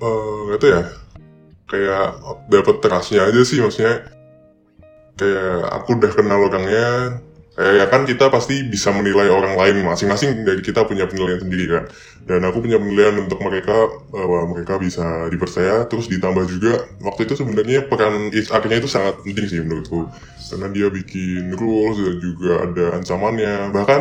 eh 0.00 0.36
nggak 0.48 0.58
tahu 0.58 0.70
ya. 0.72 0.82
Kayak 1.68 2.06
dapat 2.48 2.76
terasnya 2.80 3.28
aja 3.28 3.40
sih 3.44 3.60
maksudnya. 3.60 4.08
Kayak 5.20 5.68
aku 5.76 6.00
udah 6.00 6.12
kenal 6.16 6.48
orangnya, 6.48 7.20
kayak 7.60 7.74
ya 7.76 7.86
kan 7.92 8.08
kita 8.08 8.32
pasti 8.32 8.64
bisa 8.64 8.88
menilai 8.88 9.28
orang 9.28 9.52
lain 9.52 9.84
masing-masing 9.84 10.48
dari 10.48 10.64
kita 10.64 10.88
punya 10.88 11.04
penilaian 11.04 11.44
sendiri 11.44 11.68
kan? 11.68 11.84
Dan 12.24 12.40
aku 12.48 12.64
punya 12.64 12.80
penilaian 12.80 13.20
untuk 13.20 13.36
mereka 13.44 13.76
bahwa 14.08 14.48
mereka 14.48 14.80
bisa 14.80 15.28
dipercaya. 15.28 15.84
Terus 15.84 16.08
ditambah 16.08 16.48
juga 16.48 16.88
waktu 17.04 17.28
itu 17.28 17.36
sebenarnya 17.36 17.84
peran 17.84 18.32
HR-nya 18.32 18.76
itu 18.80 18.88
sangat 18.88 19.20
penting 19.20 19.44
sih 19.44 19.60
menurutku. 19.60 20.08
Karena 20.48 20.72
dia 20.72 20.88
bikin 20.88 21.52
rules 21.52 22.00
dan 22.00 22.16
juga 22.16 22.52
ada 22.64 22.84
ancamannya. 22.96 23.54
Bahkan 23.76 24.00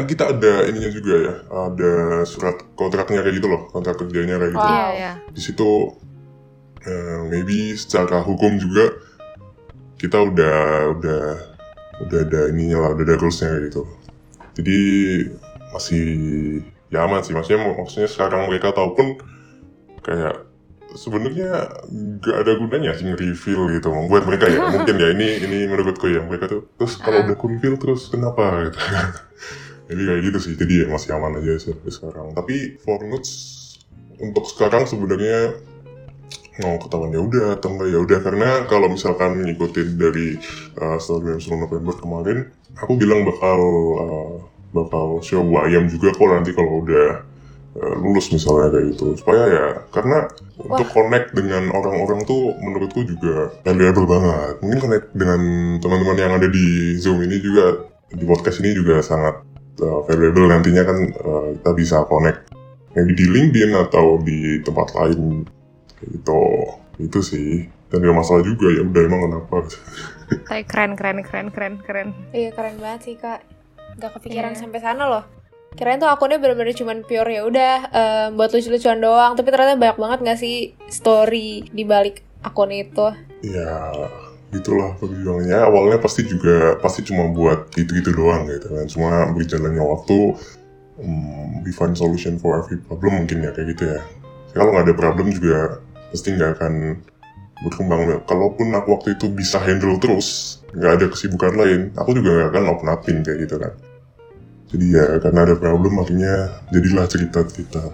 kan 0.00 0.04
kita 0.08 0.32
ada 0.32 0.64
ininya 0.64 0.90
juga 0.96 1.14
ya 1.20 1.34
ada 1.52 2.24
surat 2.24 2.56
kontraknya 2.72 3.20
kayak 3.20 3.36
gitu 3.36 3.52
loh 3.52 3.68
kontrak 3.68 4.00
kerjanya 4.00 4.40
kayak 4.40 4.56
gitu. 4.56 4.64
Wow. 4.64 4.72
iya. 4.72 4.88
iya. 4.96 5.12
Di 5.28 5.40
situ 5.44 5.92
eh, 6.88 7.20
maybe 7.28 7.76
secara 7.76 8.24
hukum 8.24 8.56
juga 8.56 8.96
kita 10.00 10.16
udah 10.24 10.58
udah 10.96 11.49
udah 12.00 12.18
ada 12.24 12.40
ininya 12.52 12.78
lah 12.86 12.90
udah 12.96 13.04
ada 13.04 13.16
rulesnya 13.20 13.52
gitu. 13.68 13.84
Jadi 14.56 14.80
masih 15.72 16.04
ya 16.90 17.06
aman 17.06 17.22
sih. 17.22 17.32
Maksudnya 17.36 17.60
maksudnya 17.76 18.08
sekarang 18.10 18.48
mereka 18.50 18.72
tahu 18.74 18.96
pun 18.96 19.06
kayak 20.02 20.48
sebenarnya 20.96 21.70
nggak 21.86 22.36
ada 22.42 22.52
gunanya 22.58 22.92
sih 22.96 23.06
reveal 23.12 23.70
gitu. 23.76 23.88
Buat 24.10 24.24
mereka 24.26 24.50
ya 24.50 24.58
mungkin 24.74 24.96
ya. 24.96 25.08
Ini 25.14 25.28
ini 25.46 25.58
menurutku 25.70 26.10
ya. 26.10 26.24
Mereka 26.24 26.50
tuh 26.50 26.62
terus 26.76 26.98
kalau 26.98 27.24
udah 27.24 27.36
ku 27.36 27.46
reveal 27.46 27.76
terus 27.78 28.08
kenapa? 28.08 28.68
Gitu. 28.68 28.78
Jadi 29.90 30.02
kayak 30.06 30.20
gitu 30.26 30.38
sih. 30.38 30.54
Jadi 30.58 30.74
ya 30.82 30.86
masih 30.90 31.10
aman 31.14 31.38
aja 31.38 31.58
sih 31.60 31.72
sampai 31.74 31.92
sekarang. 31.92 32.26
Tapi 32.34 32.80
for 32.82 33.00
notes 33.06 33.32
untuk 34.20 34.44
sekarang 34.44 34.84
sebenarnya 34.84 35.56
mau 36.60 36.76
ketahuan 36.78 37.12
ya 37.12 37.20
udah 37.20 37.46
atau 37.58 37.68
enggak 37.74 37.88
ya 37.90 37.98
udah. 38.00 38.18
Karena 38.22 38.48
kalau 38.68 38.88
misalkan 38.92 39.42
ngikutin 39.44 39.88
dari 39.98 40.38
uh, 40.78 40.96
setelah 41.00 41.40
10 41.40 41.64
November 41.66 41.94
kemarin 41.96 42.38
aku 42.78 42.92
bilang 42.96 43.26
bakal 43.26 43.60
uh, 43.98 44.34
bakal 44.70 45.18
show 45.20 45.42
ayam 45.66 45.90
juga 45.90 46.14
kok 46.14 46.28
nanti 46.30 46.54
kalau 46.54 46.86
udah 46.86 47.26
uh, 47.76 47.94
lulus 47.98 48.30
misalnya 48.30 48.70
kayak 48.70 48.86
gitu. 48.94 49.04
Supaya 49.18 49.42
ya 49.50 49.66
karena 49.90 50.30
untuk 50.60 50.88
connect 50.92 51.34
dengan 51.34 51.72
orang-orang 51.74 52.22
tuh 52.28 52.54
menurutku 52.60 53.02
juga 53.02 53.50
valuable 53.66 54.06
banget. 54.06 54.54
Mungkin 54.62 54.78
connect 54.80 55.06
dengan 55.16 55.40
teman-teman 55.80 56.16
yang 56.18 56.32
ada 56.38 56.48
di 56.48 56.96
zoom 57.00 57.20
ini 57.24 57.40
juga 57.42 57.90
di 58.10 58.24
podcast 58.26 58.58
ini 58.62 58.74
juga 58.74 59.02
sangat 59.02 59.42
uh, 59.82 60.00
valuable 60.06 60.46
nantinya 60.50 60.82
kan 60.82 60.98
uh, 61.24 61.46
kita 61.58 61.70
bisa 61.74 61.96
connect. 62.06 62.50
Maybe 62.90 63.14
di 63.14 63.26
LinkedIn 63.30 63.70
atau 63.70 64.18
di 64.18 64.58
tempat 64.66 64.90
lain 64.98 65.46
gitu. 66.04 66.42
Itu 66.96 67.20
sih. 67.20 67.68
Dan 67.90 68.06
gak 68.06 68.16
masalah 68.16 68.46
juga 68.46 68.70
ya 68.70 68.86
udah 68.86 69.02
emang 69.02 69.20
kenapa? 69.26 69.56
Tapi 70.46 70.62
keren 70.62 70.94
keren 70.94 71.18
keren 71.26 71.48
keren 71.50 71.74
keren. 71.82 72.08
Iya 72.30 72.54
keren 72.54 72.78
banget 72.78 73.00
sih 73.02 73.14
kak. 73.18 73.42
Gak 73.98 74.14
kepikiran 74.20 74.54
Iya. 74.54 74.60
sampai 74.62 74.78
sana 74.78 75.10
loh. 75.10 75.24
Kirain 75.74 75.98
tuh 75.98 76.10
akunnya 76.10 76.38
bener-bener 76.38 76.74
cuman 76.74 77.02
pure 77.06 77.30
ya 77.30 77.42
udah 77.46 77.74
um, 77.90 78.28
buat 78.38 78.50
lucu-lucuan 78.50 79.02
doang. 79.02 79.34
Tapi 79.34 79.48
ternyata 79.50 79.74
banyak 79.74 79.98
banget 79.98 80.18
gak 80.22 80.38
sih 80.38 80.56
story 80.86 81.66
di 81.70 81.82
balik 81.82 82.22
akun 82.42 82.70
itu? 82.70 83.10
Ya 83.42 83.90
gitulah 84.50 84.94
perjuangannya. 84.98 85.58
Awalnya 85.58 85.98
pasti 85.98 86.26
juga 86.26 86.78
pasti 86.78 87.02
cuma 87.02 87.30
buat 87.30 87.70
gitu-gitu 87.74 88.14
doang 88.14 88.46
gitu 88.46 88.70
kan. 88.70 88.86
Cuma 88.86 89.10
berjalannya 89.34 89.82
waktu 89.82 90.18
um, 91.02 91.62
we 91.66 91.74
find 91.74 91.98
solution 91.98 92.38
for 92.38 92.58
every 92.58 92.78
problem 92.82 93.18
mungkin 93.18 93.42
ya 93.42 93.50
kayak 93.50 93.74
gitu 93.74 93.98
ya. 93.98 94.00
Kalau 94.54 94.74
nggak 94.74 94.90
ada 94.90 94.94
problem 94.94 95.30
juga 95.30 95.78
pasti 96.10 96.34
nggak 96.34 96.50
akan 96.58 96.74
berkembang. 97.64 98.24
Kalaupun 98.26 98.74
aku 98.74 98.88
waktu 98.98 99.14
itu 99.16 99.26
bisa 99.30 99.62
handle 99.62 99.96
terus 100.02 100.60
nggak 100.74 100.92
ada 101.00 101.06
kesibukan 101.10 101.54
lain 101.58 101.80
aku 101.98 102.14
juga 102.14 102.30
nggak 102.30 102.48
akan 102.54 102.64
open 102.74 102.88
upin 102.90 103.16
kayak 103.22 103.38
gitu 103.46 103.56
kan. 103.58 103.72
Jadi 104.70 104.86
ya 104.94 105.04
karena 105.18 105.40
ada 105.50 105.54
problem 105.58 105.98
akhirnya 105.98 106.34
jadilah 106.70 107.06
cerita 107.10 107.42
kita 107.42 107.84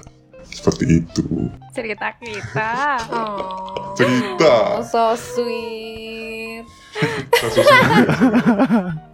seperti 0.52 0.84
itu. 1.04 1.24
Cerita 1.72 2.08
kita? 2.20 2.72
Oh. 3.12 3.92
cerita. 3.96 4.80
Oh, 4.80 4.84
so 4.84 5.04
sweet. 5.16 6.64
So 7.36 7.48
sweet. 7.52 8.08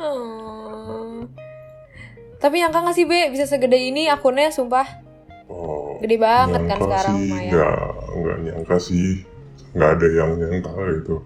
Oh. 0.00 1.28
tapi 2.40 2.56
nyangka 2.56 2.80
gak 2.80 2.96
sih 2.96 3.04
Be 3.04 3.28
bisa 3.28 3.44
segede 3.44 3.76
ini 3.76 4.08
akunnya 4.08 4.48
sumpah? 4.48 4.88
Oh, 5.44 5.79
gede 6.00 6.16
banget 6.16 6.62
kan 6.66 6.78
sekarang 6.80 7.16
sih, 7.16 7.28
lumayan. 7.28 7.52
nggak 7.52 7.78
nggak 8.16 8.38
nyangka 8.44 8.76
sih. 8.80 9.08
Nggak 9.70 9.90
ada 9.96 10.06
yang 10.10 10.30
nyangka 10.40 10.72
gitu. 10.98 11.16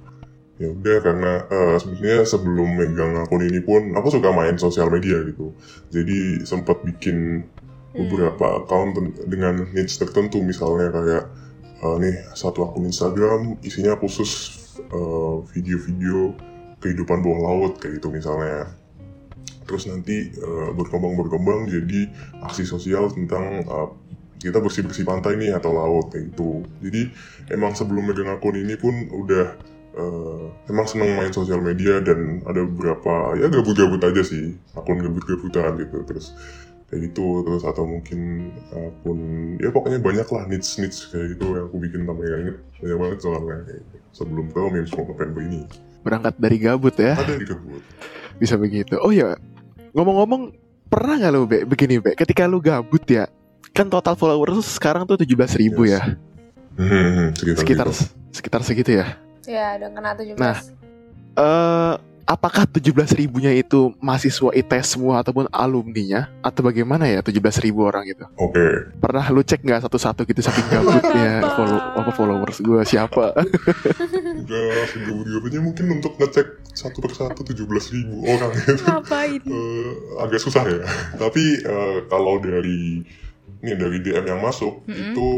Ya 0.54 0.68
udah 0.70 0.96
karena 1.02 1.32
uh, 1.50 1.76
sebenarnya 1.82 2.22
sebelum 2.22 2.68
megang 2.78 3.18
akun 3.18 3.42
ini 3.42 3.58
pun 3.58 3.90
aku 3.98 4.14
suka 4.14 4.30
main 4.30 4.54
sosial 4.54 4.86
media 4.86 5.18
gitu. 5.26 5.50
Jadi 5.90 6.46
sempat 6.46 6.78
bikin 6.86 7.42
hmm. 7.42 7.98
beberapa 8.06 8.62
account 8.62 8.94
dengan 9.26 9.66
niche 9.74 9.98
tertentu. 9.98 10.38
Misalnya 10.44 10.94
kayak 10.94 11.24
uh, 11.82 11.96
nih 11.98 12.14
satu 12.38 12.70
akun 12.70 12.86
Instagram 12.86 13.58
isinya 13.66 13.98
khusus 13.98 14.62
video 15.54 15.78
video-video 15.78 16.34
kehidupan 16.82 17.22
bawah 17.22 17.40
laut 17.50 17.82
kayak 17.82 17.98
gitu 17.98 18.14
misalnya. 18.14 18.70
Terus 19.64 19.88
nanti 19.88 20.28
uh, 20.38 20.70
berkembang 20.76 21.16
berkembang 21.16 21.66
jadi 21.66 22.12
aksi 22.44 22.68
sosial 22.68 23.08
tentang 23.10 23.64
uh, 23.64 23.88
kita 24.44 24.60
bersih 24.60 24.84
bersih 24.84 25.08
pantai 25.08 25.40
nih 25.40 25.56
atau 25.56 25.72
laut 25.72 26.12
kayak 26.12 26.36
gitu. 26.36 26.60
Jadi 26.84 27.08
emang 27.48 27.72
sebelum 27.72 28.04
megang 28.04 28.28
akun 28.28 28.60
ini 28.60 28.76
pun 28.76 28.92
udah 29.08 29.56
uh, 29.96 30.46
emang 30.68 30.84
seneng 30.84 31.16
main 31.16 31.32
sosial 31.32 31.64
media 31.64 32.04
dan 32.04 32.44
ada 32.44 32.60
beberapa 32.60 33.32
ya 33.40 33.48
gabut-gabut 33.48 34.04
aja 34.04 34.20
sih. 34.20 34.52
Akun 34.76 35.00
gabut-gabutan 35.00 35.80
gitu 35.80 36.04
terus 36.04 36.36
kayak 36.92 37.08
gitu. 37.08 37.40
Terus 37.48 37.62
atau 37.64 37.88
mungkin 37.88 38.52
akun 38.68 39.18
ya 39.56 39.72
pokoknya 39.72 40.04
banyak 40.04 40.28
lah 40.28 40.44
niche 40.44 40.76
niche 40.84 41.08
kayak 41.08 41.40
gitu 41.40 41.56
yang 41.56 41.66
aku 41.72 41.76
bikin 41.80 42.04
tapi 42.04 42.20
gak 42.28 42.40
inget. 42.44 42.56
Banyak 42.84 42.98
banget 43.00 43.18
soalnya 43.24 43.56
kayak 43.64 43.80
gitu. 43.80 43.96
sebelum 44.14 44.46
ke 44.52 44.58
meme 44.70 44.86
semua 44.86 45.04
November 45.10 45.40
ini. 45.40 45.62
Berangkat 46.04 46.34
dari 46.36 46.56
gabut 46.60 46.94
ya? 47.00 47.16
Ada 47.16 47.34
di 47.40 47.46
gabut. 47.48 47.82
Bisa 48.36 48.60
begitu. 48.60 49.00
Oh 49.00 49.10
ya 49.10 49.40
ngomong-ngomong 49.96 50.52
pernah 50.84 51.16
nggak 51.16 51.32
lo 51.32 51.48
be 51.48 51.64
begini 51.64 51.98
be? 51.98 52.12
Ketika 52.12 52.44
lu 52.44 52.60
gabut 52.60 53.02
ya 53.08 53.24
kan 53.74 53.90
total 53.90 54.14
followers 54.14 54.78
sekarang 54.78 55.02
tuh 55.02 55.18
tujuh 55.18 55.34
belas 55.34 55.52
ribu 55.58 55.82
yes. 55.84 55.98
ya. 55.98 56.02
Hmm, 56.78 57.34
sekitar 57.34 57.58
sekitar, 57.58 57.86
gitu. 57.90 58.02
sekitar 58.30 58.60
segitu 58.62 58.90
ya. 59.02 59.06
Ya, 59.44 59.76
udah 59.76 59.90
kena 59.92 60.10
17. 60.16 60.40
Nah, 60.40 60.56
uh, 61.36 61.94
apakah 62.24 62.64
belas 62.64 63.12
ribunya 63.12 63.52
itu 63.52 63.92
mahasiswa 64.00 64.48
ITS 64.56 64.96
semua 64.96 65.20
ataupun 65.20 65.44
alumninya 65.52 66.32
atau 66.40 66.64
bagaimana 66.64 67.04
ya 67.04 67.20
tujuh 67.20 67.42
belas 67.42 67.60
ribu 67.60 67.84
orang 67.84 68.08
itu? 68.08 68.24
Oke. 68.40 68.56
Okay. 68.56 68.72
Pernah 68.98 69.24
lu 69.28 69.44
cek 69.44 69.60
nggak 69.60 69.84
satu-satu 69.84 70.24
gitu 70.24 70.40
saking 70.40 70.66
gabutnya 70.72 71.44
follow 71.52 71.78
apa 71.78 72.10
followers 72.16 72.58
gue 72.64 72.80
siapa? 72.88 73.36
Enggak, 74.40 74.82
segabut-gabutnya 74.96 75.60
mungkin 75.60 76.00
untuk 76.00 76.16
ngecek 76.16 76.64
satu 76.72 76.98
persatu 77.04 77.44
tujuh 77.44 77.68
belas 77.68 77.92
ribu 77.92 78.24
orang 78.24 78.50
itu. 78.56 78.72
Ngapain? 78.80 79.40
Uh, 79.44 79.92
agak 80.24 80.40
susah 80.40 80.64
ya. 80.64 80.82
Tapi 81.20 81.60
uh, 81.68 82.08
kalau 82.08 82.40
dari 82.40 83.04
ini 83.64 83.72
dari 83.80 83.98
DM 84.04 84.28
yang 84.28 84.40
masuk 84.44 84.84
mm 84.84 84.92
-hmm. 84.92 85.00
itu 85.00 85.28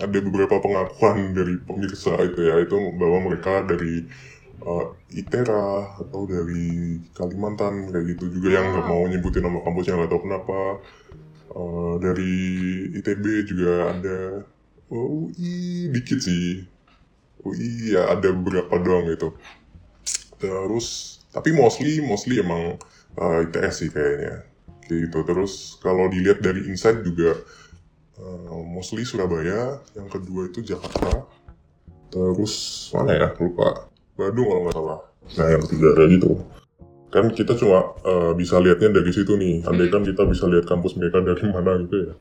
ada 0.00 0.18
beberapa 0.24 0.56
pengakuan 0.58 1.36
dari 1.36 1.60
pemirsa 1.60 2.16
itu 2.24 2.40
ya. 2.40 2.56
Itu 2.64 2.76
bahwa 2.96 3.30
mereka 3.30 3.62
dari 3.68 4.08
uh, 4.64 4.96
ITERA 5.12 6.00
atau 6.00 6.24
dari 6.24 6.98
Kalimantan 7.12 7.92
kayak 7.92 8.16
gitu 8.16 8.32
juga 8.32 8.60
yang 8.60 8.66
nggak 8.72 8.86
mau 8.88 9.04
nyebutin 9.04 9.44
nama 9.44 9.60
kampusnya 9.60 10.00
nggak 10.00 10.10
tahu 10.10 10.22
kenapa. 10.24 10.58
Uh, 11.50 11.94
dari 12.00 12.34
ITB 12.96 13.24
juga 13.44 13.92
ada. 13.92 14.18
Oh, 14.90 15.30
UI 15.30 15.90
dikit 15.92 16.18
sih. 16.18 16.66
UI 17.46 17.94
ya 17.94 18.10
ada 18.10 18.32
beberapa 18.32 18.74
doang 18.80 19.06
gitu. 19.12 19.36
Terus 20.40 21.20
tapi 21.30 21.54
mostly 21.54 22.02
mostly 22.02 22.42
emang 22.42 22.80
uh, 23.20 23.44
ITS 23.44 23.86
sih 23.86 23.90
kayaknya. 23.92 24.48
Kayak 24.88 25.00
gitu. 25.10 25.18
Terus 25.28 25.52
kalau 25.84 26.10
dilihat 26.10 26.42
dari 26.42 26.66
insight 26.66 27.02
juga 27.06 27.38
uh, 28.20 28.64
mostly 28.68 29.02
Surabaya 29.02 29.80
yang 29.96 30.08
kedua 30.12 30.52
itu 30.52 30.60
Jakarta 30.60 31.24
terus 32.10 32.86
mana 32.92 33.14
ya 33.14 33.28
lupa. 33.38 33.88
Bandung 34.18 34.46
kalau 34.50 34.62
nggak 34.66 34.76
salah. 34.76 35.00
Nah 35.38 35.46
yang 35.48 35.62
ketiga 35.64 35.88
kayak 35.96 36.10
gitu. 36.18 36.30
Kan 37.10 37.24
kita 37.34 37.52
cuma 37.58 37.96
uh, 38.04 38.32
bisa 38.36 38.58
lihatnya 38.60 39.00
dari 39.00 39.10
situ 39.14 39.34
nih. 39.38 39.64
Andai 39.64 39.88
kan 39.88 40.02
kita 40.02 40.26
bisa 40.26 40.50
lihat 40.50 40.66
kampus 40.66 40.98
mereka 40.98 41.22
dari 41.22 41.44
mana 41.54 41.78
gitu 41.86 41.96
ya. 42.10 42.12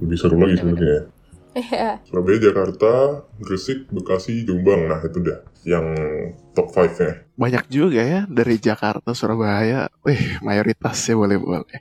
Lebih 0.00 0.16
seru 0.18 0.38
lagi 0.38 0.56
sebenarnya 0.58 1.21
Iya. 1.52 2.00
Surabaya, 2.08 2.38
Jakarta, 2.40 2.92
Gresik, 3.36 3.92
Bekasi, 3.92 4.48
Jombang. 4.48 4.88
Nah 4.88 5.00
itu 5.04 5.20
dah 5.20 5.44
yang 5.62 5.86
top 6.56 6.74
5 6.74 6.98
nya. 6.98 7.12
Banyak 7.38 7.64
juga 7.70 8.00
ya 8.02 8.20
dari 8.26 8.58
Jakarta, 8.58 9.14
Surabaya. 9.14 9.86
Wih, 10.02 10.40
mayoritas 10.42 10.98
ya 11.06 11.14
boleh 11.14 11.38
boleh. 11.38 11.80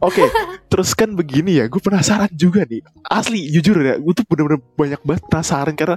Oke, 0.00 0.22
okay, 0.22 0.28
terus 0.72 0.94
kan 0.96 1.12
begini 1.12 1.60
ya, 1.60 1.68
gue 1.68 1.80
penasaran 1.82 2.30
juga 2.32 2.64
nih. 2.64 2.80
Asli, 3.04 3.52
jujur 3.52 3.76
ya, 3.82 4.00
gue 4.00 4.12
tuh 4.16 4.24
bener-bener 4.24 4.60
banyak 4.78 5.00
banget 5.04 5.22
penasaran 5.28 5.74
karena 5.76 5.96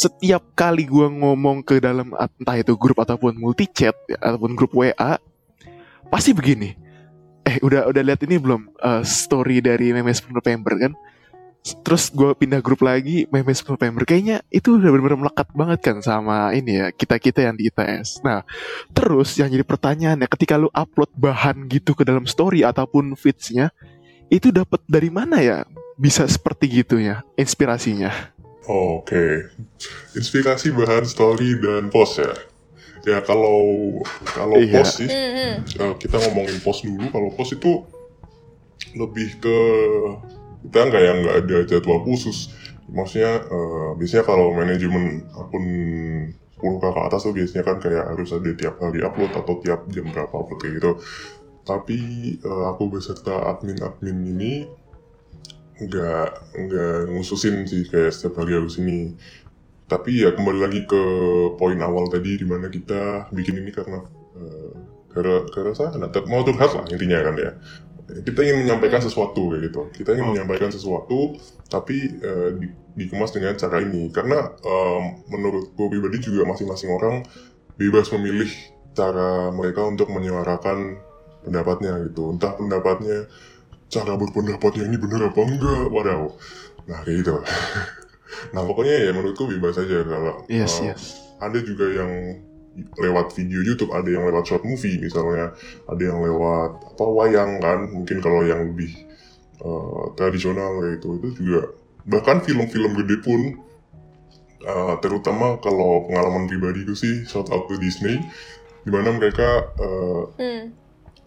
setiap 0.00 0.42
kali 0.56 0.88
gue 0.88 1.06
ngomong 1.12 1.60
ke 1.60 1.76
dalam 1.76 2.16
entah 2.16 2.56
itu 2.56 2.72
grup 2.80 3.04
ataupun 3.04 3.36
multi 3.36 3.68
chat 3.68 3.92
ataupun 4.16 4.56
grup 4.56 4.72
WA, 4.72 5.20
pasti 6.08 6.32
begini. 6.32 6.72
Eh, 7.44 7.60
udah 7.60 7.88
udah 7.88 8.02
lihat 8.04 8.20
ini 8.24 8.40
belum 8.40 8.72
uh, 8.80 9.02
story 9.04 9.60
dari 9.60 9.92
Memes 9.92 10.24
November 10.32 10.76
kan? 10.76 10.92
Terus 11.84 12.08
gue 12.08 12.32
pindah 12.32 12.64
grup 12.64 12.80
lagi 12.80 13.28
memes 13.28 13.60
November 13.68 14.08
kayaknya 14.08 14.40
itu 14.48 14.80
udah 14.80 14.88
benar-benar 14.88 15.20
melekat 15.28 15.48
banget 15.52 15.78
kan 15.84 15.96
sama 16.00 16.56
ini 16.56 16.80
ya 16.80 16.86
kita 16.88 17.20
kita 17.20 17.44
yang 17.44 17.54
di 17.54 17.68
ITS 17.68 18.24
nah 18.24 18.40
terus 18.96 19.36
yang 19.36 19.52
jadi 19.52 19.62
pertanyaannya 19.62 20.24
ketika 20.24 20.56
lu 20.56 20.72
upload 20.72 21.12
bahan 21.20 21.68
gitu 21.68 21.92
ke 21.92 22.02
dalam 22.08 22.24
story 22.24 22.64
ataupun 22.64 23.12
feedsnya 23.12 23.68
itu 24.30 24.54
dapat 24.54 24.78
dari 24.86 25.10
mana 25.10 25.42
ya? 25.42 25.66
Bisa 25.98 26.24
seperti 26.24 26.80
gitu 26.80 26.96
ya 27.02 27.26
inspirasinya. 27.36 28.08
Oh, 28.70 29.02
oke. 29.02 29.10
Okay. 29.10 29.32
inspirasi 30.14 30.70
bahan 30.70 31.04
story 31.04 31.58
dan 31.58 31.90
post 31.90 32.22
ya? 32.22 32.32
Ya 33.04 33.18
kalau 33.26 33.98
kalau 34.24 34.56
iya. 34.62 34.80
post 34.80 35.02
sih 35.02 35.10
uh, 35.82 35.94
kita 35.98 36.16
ngomongin 36.30 36.56
post 36.62 36.86
dulu. 36.86 37.10
Kalau 37.10 37.28
post 37.34 37.58
itu 37.58 37.84
lebih 38.96 39.42
ke 39.42 39.58
kita 40.66 40.78
nggak 40.86 41.02
yang 41.02 41.18
nggak 41.24 41.36
ada 41.46 41.56
jadwal 41.64 42.00
khusus. 42.04 42.52
Maksudnya 42.90 43.46
uh, 43.48 43.94
biasanya 43.94 44.24
kalau 44.26 44.52
manajemen 44.52 45.24
akun 45.32 45.64
10 46.60 46.76
k 46.76 46.84
ke 46.84 47.00
atas 47.00 47.20
tuh 47.24 47.32
biasanya 47.32 47.64
kan 47.64 47.76
kayak 47.80 48.04
harus 48.12 48.30
ada 48.36 48.50
tiap 48.52 48.76
hari 48.82 49.00
upload 49.00 49.32
atau 49.32 49.54
tiap 49.64 49.88
jam 49.88 50.06
berapa 50.12 50.34
upload 50.34 50.58
kayak 50.60 50.74
gitu. 50.82 50.92
Tapi 51.64 51.98
uh, 52.44 52.72
aku 52.74 52.92
beserta 52.92 53.46
admin-admin 53.48 54.18
ini 54.36 54.52
nggak 55.80 56.28
nggak 56.60 56.96
ngususin 57.08 57.64
sih 57.64 57.88
kayak 57.88 58.12
setiap 58.12 58.44
hari 58.44 58.58
harus 58.58 58.76
ini. 58.76 59.16
Tapi 59.88 60.22
ya 60.22 60.30
kembali 60.36 60.60
lagi 60.60 60.80
ke 60.86 61.02
poin 61.56 61.78
awal 61.82 62.06
tadi 62.12 62.38
di 62.38 62.46
mana 62.46 62.70
kita 62.70 63.32
bikin 63.32 63.58
ini 63.64 63.70
karena 63.72 64.04
uh, 64.36 64.72
karena 65.10 65.42
karena 65.50 65.72
saya 65.74 65.90
mau 66.30 66.46
curhat 66.46 66.70
lah 66.70 66.86
intinya 66.86 67.18
kan 67.26 67.34
ya 67.34 67.50
kita 68.26 68.40
ingin 68.42 68.66
menyampaikan 68.66 69.00
sesuatu 69.02 69.54
kayak 69.54 69.62
gitu. 69.70 69.80
Kita 69.94 70.16
ingin 70.16 70.34
menyampaikan 70.34 70.70
sesuatu 70.72 71.38
tapi 71.70 72.20
uh, 72.20 72.50
di, 72.58 72.66
dikemas 72.98 73.30
dengan 73.30 73.54
cara 73.54 73.80
ini. 73.82 74.10
Karena 74.10 74.50
um, 74.64 75.24
menurut 75.30 75.72
gue 75.74 75.86
pribadi 75.86 76.18
juga 76.20 76.46
masing-masing 76.48 76.90
orang 76.90 77.22
bebas 77.78 78.10
memilih 78.14 78.50
cara 78.92 79.54
mereka 79.54 79.86
untuk 79.86 80.10
menyuarakan 80.10 80.98
pendapatnya 81.46 82.02
gitu. 82.10 82.34
Entah 82.34 82.58
pendapatnya 82.58 83.30
cara 83.90 84.12
berpendapatnya 84.14 84.86
ini 84.86 84.96
benar 84.98 85.30
apa 85.30 85.40
enggak 85.40 85.84
wadaw. 85.90 86.22
Nah 86.86 87.00
kayak 87.06 87.16
gitu. 87.24 87.34
Nah 88.54 88.62
pokoknya 88.62 89.10
ya 89.10 89.10
menurutku 89.10 89.44
bebas 89.50 89.74
aja 89.76 90.06
kalau 90.06 90.46
yes, 90.46 90.78
um, 90.80 90.94
yes. 90.94 91.18
ada 91.42 91.58
juga 91.60 91.90
yang 91.92 92.40
lewat 92.76 93.34
video 93.34 93.60
YouTube 93.60 93.90
ada 93.90 94.06
yang 94.06 94.24
lewat 94.30 94.46
short 94.46 94.62
movie 94.62 94.96
misalnya 95.02 95.52
ada 95.90 96.02
yang 96.02 96.22
lewat 96.22 96.94
apa 96.94 97.04
wayang 97.04 97.58
kan 97.58 97.90
mungkin 97.90 98.22
kalau 98.22 98.46
yang 98.46 98.62
lebih 98.72 98.94
uh, 99.60 100.14
tradisional 100.14 100.78
kayak 100.78 101.02
itu 101.02 101.08
itu 101.18 101.28
juga 101.42 101.60
bahkan 102.06 102.40
film-film 102.40 102.94
gede 103.04 103.16
pun 103.20 103.40
uh, 104.64 104.94
terutama 105.02 105.58
kalau 105.60 106.08
pengalaman 106.08 106.46
pribadi 106.46 106.86
itu 106.86 106.94
sih 106.94 107.14
shout 107.26 107.50
out 107.50 107.66
to 107.66 107.76
Disney 107.76 108.22
di 108.86 108.90
mana 108.90 109.12
mereka 109.12 109.74
uh, 109.76 110.30
hmm. 110.40 110.72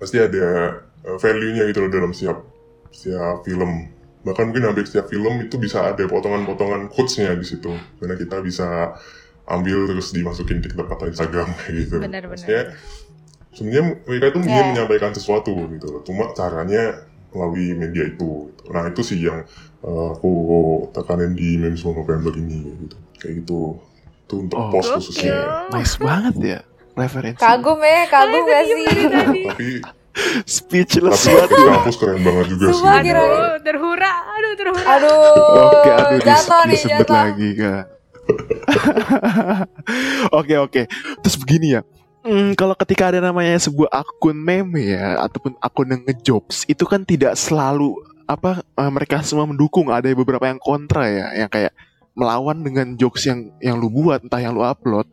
pasti 0.02 0.18
ada 0.18 0.80
uh, 1.06 1.18
value-nya 1.22 1.70
gitu 1.70 1.86
loh 1.86 1.92
dalam 1.92 2.12
setiap 2.16 2.42
setiap 2.90 3.46
film 3.46 3.94
bahkan 4.24 4.48
mungkin 4.50 4.72
hampir 4.72 4.88
setiap 4.88 5.12
film 5.12 5.44
itu 5.44 5.60
bisa 5.60 5.92
ada 5.92 6.08
potongan-potongan 6.08 6.88
quotes-nya 6.88 7.36
di 7.36 7.44
situ 7.44 7.76
karena 8.00 8.16
kita 8.16 8.40
bisa 8.40 8.96
ambil 9.44 9.88
terus 9.92 10.16
dimasukin 10.16 10.64
TikTok 10.64 10.88
atau 10.88 11.06
Instagram 11.08 11.52
kayak 11.60 11.74
gitu. 11.88 11.96
Benar-benar. 12.00 12.78
Sebenarnya 13.54 13.84
mereka 14.10 14.26
itu 14.34 14.40
yeah. 14.50 14.66
menyampaikan 14.74 15.12
sesuatu 15.14 15.54
gitu, 15.54 16.02
cuma 16.10 16.34
caranya 16.34 17.06
melalui 17.30 17.78
media 17.78 18.10
itu. 18.10 18.50
Gitu. 18.50 18.64
Nah 18.74 18.90
itu 18.90 19.02
sih 19.06 19.20
yang 19.22 19.46
uh, 19.86 20.18
aku 20.18 20.34
tekanin 20.90 21.38
di 21.38 21.62
Memes 21.62 21.86
November 21.86 22.34
ini 22.34 22.74
gitu. 22.88 22.98
Kayak 23.22 23.34
gitu. 23.46 23.62
Itu 24.26 24.34
untuk 24.42 24.58
oh, 24.58 24.74
post 24.74 24.90
khususnya. 24.98 25.70
Nice 25.70 26.02
banget 26.02 26.36
ya 26.42 26.60
referensi. 26.98 27.38
Kagum 27.38 27.78
ya, 27.82 28.10
kagum 28.10 28.42
gak 28.46 28.64
sih? 28.66 28.86
Tapi 28.90 29.42
speechless 30.46 31.26
banget 31.26 31.50
di 31.50 31.64
kampus 31.66 31.96
keren 31.98 32.22
banget 32.22 32.46
juga 32.54 32.66
sih 32.70 32.86
aduh 32.86 33.58
terhura 33.66 34.14
aduh 34.38 34.54
terhura 34.54 34.84
aduh 34.86 35.18
oke 35.74 35.90
aduh 35.90 36.20
jatuh 36.22 36.62
nih 36.70 36.78
disebut 36.78 37.02
jatuh. 37.02 37.18
lagi 37.18 37.50
kak 37.58 37.84
oke 40.40 40.56
oke. 40.60 40.82
Terus 41.24 41.36
begini 41.40 41.80
ya. 41.80 41.82
Hmm, 42.24 42.56
kalau 42.56 42.72
ketika 42.80 43.12
ada 43.12 43.20
namanya 43.20 43.60
sebuah 43.60 43.92
akun 43.92 44.40
meme 44.40 44.96
ya 44.96 45.20
ataupun 45.28 45.60
akun 45.60 45.92
yang 45.92 46.02
ngejokes 46.08 46.64
itu 46.72 46.88
kan 46.88 47.04
tidak 47.04 47.36
selalu 47.36 48.00
apa 48.24 48.64
uh, 48.80 48.92
mereka 48.92 49.20
semua 49.24 49.44
mendukung. 49.44 49.92
Ada 49.92 50.16
beberapa 50.16 50.48
yang 50.48 50.60
kontra 50.60 51.08
ya 51.12 51.46
yang 51.46 51.50
kayak 51.52 51.76
melawan 52.16 52.64
dengan 52.64 52.96
jokes 52.96 53.28
yang 53.28 53.52
yang 53.60 53.76
lu 53.76 53.92
buat 53.92 54.24
entah 54.24 54.40
yang 54.40 54.56
lu 54.56 54.64
upload. 54.64 55.08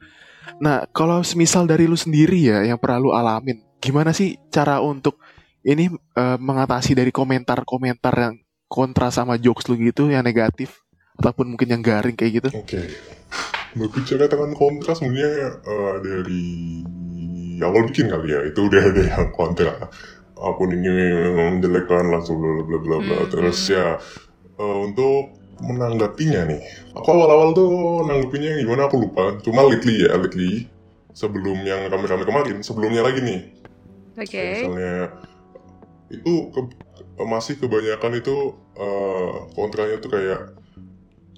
Nah 0.63 0.87
kalau 0.95 1.27
semisal 1.27 1.67
dari 1.67 1.91
lu 1.91 1.99
sendiri 1.99 2.47
ya 2.47 2.63
yang 2.63 2.79
pernah 2.79 3.03
lu 3.03 3.11
alamin 3.11 3.59
gimana 3.81 4.13
sih 4.13 4.37
cara 4.53 4.79
untuk 4.79 5.19
ini 5.65 5.89
uh, 6.17 6.39
mengatasi 6.39 6.95
dari 6.95 7.11
komentar-komentar 7.11 8.15
yang 8.17 8.35
kontra 8.71 9.11
sama 9.11 9.41
jokes 9.41 9.67
lu 9.67 9.75
gitu 9.81 10.13
yang 10.13 10.23
negatif 10.23 10.85
ataupun 11.21 11.55
mungkin 11.55 11.69
yang 11.69 11.83
garing 11.85 12.17
kayak 12.17 12.41
gitu? 12.41 12.49
Oke. 12.57 12.65
Okay. 12.65 12.87
Berbicara 13.77 14.27
tentang 14.27 14.57
kontra 14.57 14.97
sebenarnya 14.99 15.63
uh, 15.63 15.95
dari 16.03 16.83
awal 17.61 17.87
bikin 17.87 18.11
kali 18.11 18.33
ya 18.33 18.41
itu 18.49 18.61
udah 18.67 18.83
ada 18.83 19.03
yang 19.05 19.29
kontra. 19.31 19.77
Akun 20.41 20.73
ini 20.73 20.89
menjelekkan 21.37 22.09
langsung 22.09 22.41
bla 22.41 22.65
bla 22.65 22.79
bla 22.81 22.97
bla. 23.05 23.19
Hmm. 23.23 23.31
Terus 23.31 23.59
ya 23.69 24.01
uh, 24.57 24.77
untuk 24.81 25.37
menanggapinya 25.61 26.49
nih. 26.49 26.61
Aku 26.97 27.07
awal-awal 27.13 27.53
tuh 27.53 27.69
nanggepinnya 28.09 28.65
gimana 28.65 28.89
aku 28.89 28.97
lupa. 29.05 29.37
Cuma 29.45 29.69
lately 29.69 30.09
ya, 30.09 30.17
lately 30.17 30.67
sebelum 31.13 31.61
yang 31.69 31.93
kami-kami 31.93 32.25
kemarin, 32.25 32.57
sebelumnya 32.65 33.03
lagi 33.05 33.21
nih 33.21 33.61
Oke. 34.21 34.37
Okay. 34.37 34.53
Misalnya 34.67 34.97
itu 36.11 36.33
ke, 36.51 36.61
masih 37.23 37.55
kebanyakan 37.57 38.13
itu 38.21 38.37
uh, 38.77 39.49
kontranya 39.57 39.97
tuh 40.03 40.11
kayak 40.11 40.41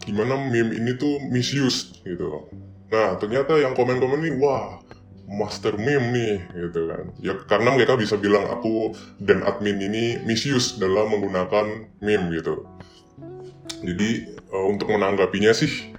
gimana 0.02 0.34
meme 0.38 0.74
ini 0.74 0.98
tuh 0.98 1.22
misuse 1.30 2.02
gitu. 2.02 2.50
Nah 2.90 3.16
ternyata 3.16 3.56
yang 3.58 3.72
komen-komen 3.72 4.20
ini 4.22 4.32
wah 4.42 4.82
master 5.30 5.78
meme 5.78 6.12
nih 6.12 6.36
gitu 6.68 6.90
kan. 6.90 7.04
Ya 7.22 7.34
karena 7.46 7.72
mereka 7.72 7.94
bisa 7.96 8.18
bilang 8.18 8.50
aku 8.50 8.92
dan 9.22 9.46
admin 9.46 9.78
ini 9.78 10.20
misuse 10.26 10.76
dalam 10.76 11.14
menggunakan 11.14 11.88
meme 12.02 12.26
gitu. 12.36 12.66
Jadi 13.82 14.38
uh, 14.52 14.66
untuk 14.68 14.90
menanggapinya 14.90 15.50
sih 15.54 15.94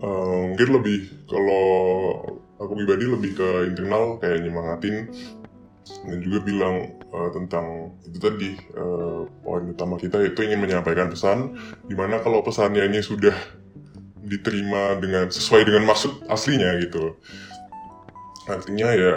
uh, 0.00 0.52
mungkin 0.52 0.68
lebih 0.80 1.26
kalau 1.28 1.66
aku 2.56 2.72
pribadi 2.72 3.04
lebih 3.04 3.32
ke 3.36 3.48
internal 3.68 4.16
kayak 4.20 4.40
nyemangatin 4.44 5.12
dan 5.86 6.18
juga 6.18 6.38
bilang 6.42 6.98
uh, 7.14 7.30
tentang 7.30 7.94
itu 8.06 8.18
tadi 8.18 8.50
uh, 8.74 9.26
poin 9.42 9.70
utama 9.70 9.94
kita 9.98 10.18
itu 10.22 10.42
ingin 10.42 10.58
menyampaikan 10.58 11.10
pesan 11.10 11.54
di 11.86 11.94
mana 11.94 12.18
kalau 12.22 12.42
pesannya 12.42 12.82
ini 12.86 12.98
sudah 13.02 13.34
diterima 14.26 14.98
dengan 14.98 15.30
sesuai 15.30 15.62
dengan 15.62 15.86
maksud 15.86 16.26
aslinya 16.26 16.82
gitu. 16.82 17.14
Artinya 18.50 18.90
ya 18.90 19.16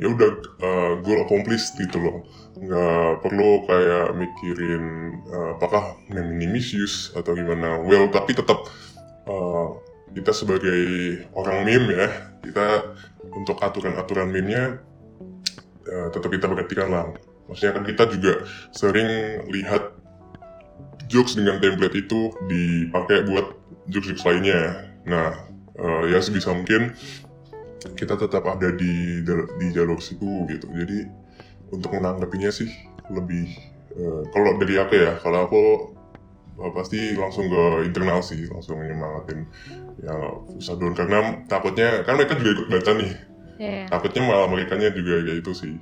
ya 0.00 0.06
udah 0.08 0.30
uh, 0.64 0.92
goal 1.04 1.28
accomplished 1.28 1.76
gitu 1.76 2.00
loh. 2.00 2.16
Nggak 2.56 3.20
perlu 3.20 3.68
kayak 3.68 4.16
mikirin 4.16 4.84
uh, 5.28 5.60
apakah 5.60 6.00
ini 6.08 6.48
misuse 6.48 7.12
atau 7.12 7.36
gimana. 7.36 7.76
Well 7.84 8.08
tapi 8.08 8.32
tetap 8.32 8.64
uh, 9.28 9.76
kita 10.16 10.32
sebagai 10.32 10.80
orang 11.36 11.68
meme 11.68 11.92
ya 11.94 12.08
kita 12.40 12.96
untuk 13.30 13.60
aturan-aturan 13.60 14.32
meme-nya 14.32 14.80
uh, 15.90 16.08
tetap 16.14 16.30
kita 16.30 16.46
perhatikan 16.46 16.88
lah 16.88 17.04
maksudnya 17.50 17.74
kan 17.74 17.84
kita 17.84 18.02
juga 18.14 18.32
sering 18.70 19.42
lihat 19.50 20.00
jokes 21.10 21.34
dengan 21.34 21.58
template 21.58 21.98
itu 21.98 22.30
dipakai 22.46 23.26
buat 23.26 23.58
jokes-jokes 23.90 24.22
lainnya. 24.22 24.86
Nah 25.04 25.34
uh, 25.74 26.06
ya 26.06 26.22
sebisa 26.22 26.54
mungkin 26.54 26.94
kita 27.98 28.14
tetap 28.14 28.46
ada 28.46 28.70
di 28.70 29.20
di 29.26 29.66
jalur 29.74 29.98
situ 29.98 30.46
gitu. 30.46 30.70
Jadi 30.70 31.10
untuk 31.74 31.90
menanggapinya 31.98 32.54
sih 32.54 32.70
lebih 33.10 33.50
uh, 33.98 34.22
kalau 34.30 34.54
dari 34.62 34.78
aku 34.78 34.94
ya 34.94 35.18
kalau 35.18 35.40
aku 35.50 35.62
pasti 36.76 37.16
langsung 37.16 37.48
ke 37.48 37.88
internal 37.88 38.20
sih 38.20 38.44
langsung 38.52 38.84
nyemangatin 38.84 39.48
ya 40.04 40.12
usah 40.60 40.76
dulu 40.76 40.92
karena 40.92 41.40
takutnya 41.48 42.04
kan 42.04 42.20
mereka 42.20 42.36
juga 42.36 42.52
ikut 42.52 42.68
baca 42.68 42.90
nih 43.00 43.12
yeah. 43.60 43.84
takutnya 43.92 44.24
malah 44.24 44.48
mereka 44.48 44.80
juga 44.80 45.20
kayak 45.20 45.44
itu 45.44 45.52
sih 45.52 45.76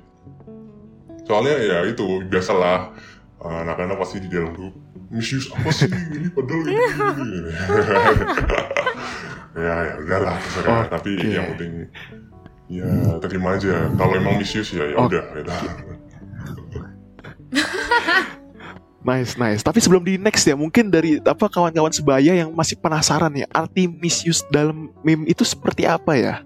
soalnya 1.23 1.55
ya 1.55 1.87
itu 1.87 2.19
biasalah 2.27 2.91
uh, 3.39 3.63
anak-anak 3.63 3.95
pasti 3.95 4.19
di 4.19 4.27
dalam 4.27 4.51
grup 4.51 4.75
misuse 5.07 5.47
apa 5.55 5.71
sih 5.71 5.87
ini 5.87 6.27
padahal 6.29 6.61
ini, 6.67 6.75
ini. 6.75 7.39
ya 9.65 9.75
ya 9.81 9.93
udahlah 10.03 10.35
terserah 10.37 10.75
oh, 10.75 10.83
tapi 10.91 11.17
okay. 11.17 11.33
yang 11.33 11.47
penting 11.55 11.71
ya 12.69 13.17
terima 13.23 13.57
aja 13.57 13.89
kalau 13.97 14.13
emang 14.13 14.37
misuse 14.37 14.75
ya 14.75 14.85
ya 14.91 14.99
udah 14.99 15.23
gitu. 15.39 15.49
Nice, 18.99 19.39
nice. 19.39 19.63
Tapi 19.63 19.79
sebelum 19.79 20.03
di 20.03 20.19
next 20.19 20.43
ya, 20.43 20.59
mungkin 20.59 20.91
dari 20.91 21.23
apa 21.23 21.47
kawan-kawan 21.47 21.87
sebaya 21.87 22.35
yang 22.35 22.51
masih 22.51 22.75
penasaran 22.75 23.31
ya, 23.31 23.47
arti 23.55 23.87
misuse 23.87 24.43
dalam 24.51 24.91
meme 25.07 25.23
itu 25.23 25.47
seperti 25.47 25.87
apa 25.87 26.19
ya? 26.19 26.43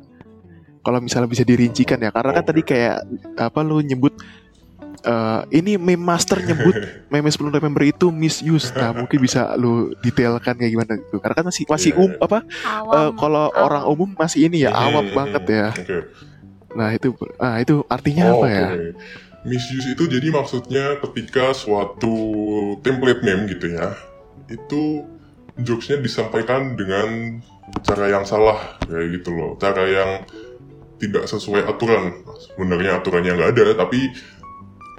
Kalau 0.84 1.00
misalnya 1.00 1.32
bisa 1.32 1.48
dirincikan 1.48 1.98
ya. 1.98 2.12
Karena 2.12 2.32
kan 2.36 2.46
tadi 2.46 2.62
kayak 2.62 3.02
apa 3.39 3.60
lu 3.63 3.80
nyebut 3.80 4.13
uh, 5.08 5.48
ini 5.50 5.80
meme 5.80 6.04
master 6.04 6.43
nyebut 6.43 6.76
meme 7.12 7.32
10 7.32 7.50
November 7.50 7.82
itu 7.88 8.12
misuse. 8.12 8.69
Nah 8.76 8.91
mungkin 8.91 9.17
bisa 9.24 9.56
lu 9.56 9.96
detailkan 10.04 10.60
kayak 10.60 10.72
gimana 10.72 10.91
gitu. 11.00 11.17
Karena 11.24 11.36
kan 11.39 11.46
masih 11.48 11.63
masih 11.65 11.91
yeah. 11.96 12.04
um 12.04 12.12
apa 12.19 12.39
uh, 12.91 13.12
kalau 13.15 13.50
orang 13.56 13.84
umum 13.88 14.10
masih 14.13 14.52
ini 14.52 14.67
ya 14.67 14.76
awam 14.76 15.08
hmm, 15.08 15.15
banget 15.15 15.43
ya. 15.48 15.67
okay. 15.74 16.02
nah 16.74 16.89
itu 16.89 17.13
nah 17.38 17.62
itu 17.62 17.86
artinya 17.86 18.34
oh, 18.34 18.41
apa 18.41 18.48
ya? 18.50 18.69
misuse 19.46 19.93
itu 19.93 20.10
jadi 20.10 20.34
maksudnya 20.34 20.98
ketika 21.06 21.54
suatu 21.54 22.17
template 22.82 23.22
meme 23.22 23.46
gitu 23.46 23.78
ya 23.78 23.93
itu 24.50 25.06
jokesnya 25.62 26.02
disampaikan 26.02 26.74
dengan 26.74 27.38
cara 27.86 28.10
yang 28.10 28.26
salah 28.26 28.78
kayak 28.86 29.22
gitu 29.22 29.30
loh. 29.34 29.52
Cara 29.58 29.84
yang 29.86 30.12
tidak 31.04 31.28
sesuai 31.28 31.68
aturan. 31.68 32.24
Sebenarnya 32.39 33.04
aturannya 33.04 33.36
nggak 33.36 33.52
ada 33.58 33.66
tapi 33.76 34.08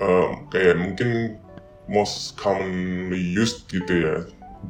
um, 0.04 0.48
kayak 0.52 0.76
mungkin 0.76 1.40
most 1.88 2.36
commonly 2.36 3.20
used 3.20 3.64
gitu 3.72 3.92
ya. 3.92 4.16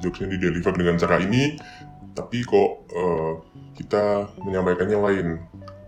Jokesnya 0.03 0.35
di 0.35 0.38
deliver 0.42 0.75
dengan 0.75 0.99
cara 0.99 1.23
ini 1.23 1.59
tapi 2.14 2.47
kok 2.47 2.70
uh, 2.94 3.33
kita 3.75 4.31
menyampaikannya 4.42 4.99
lain. 4.99 5.27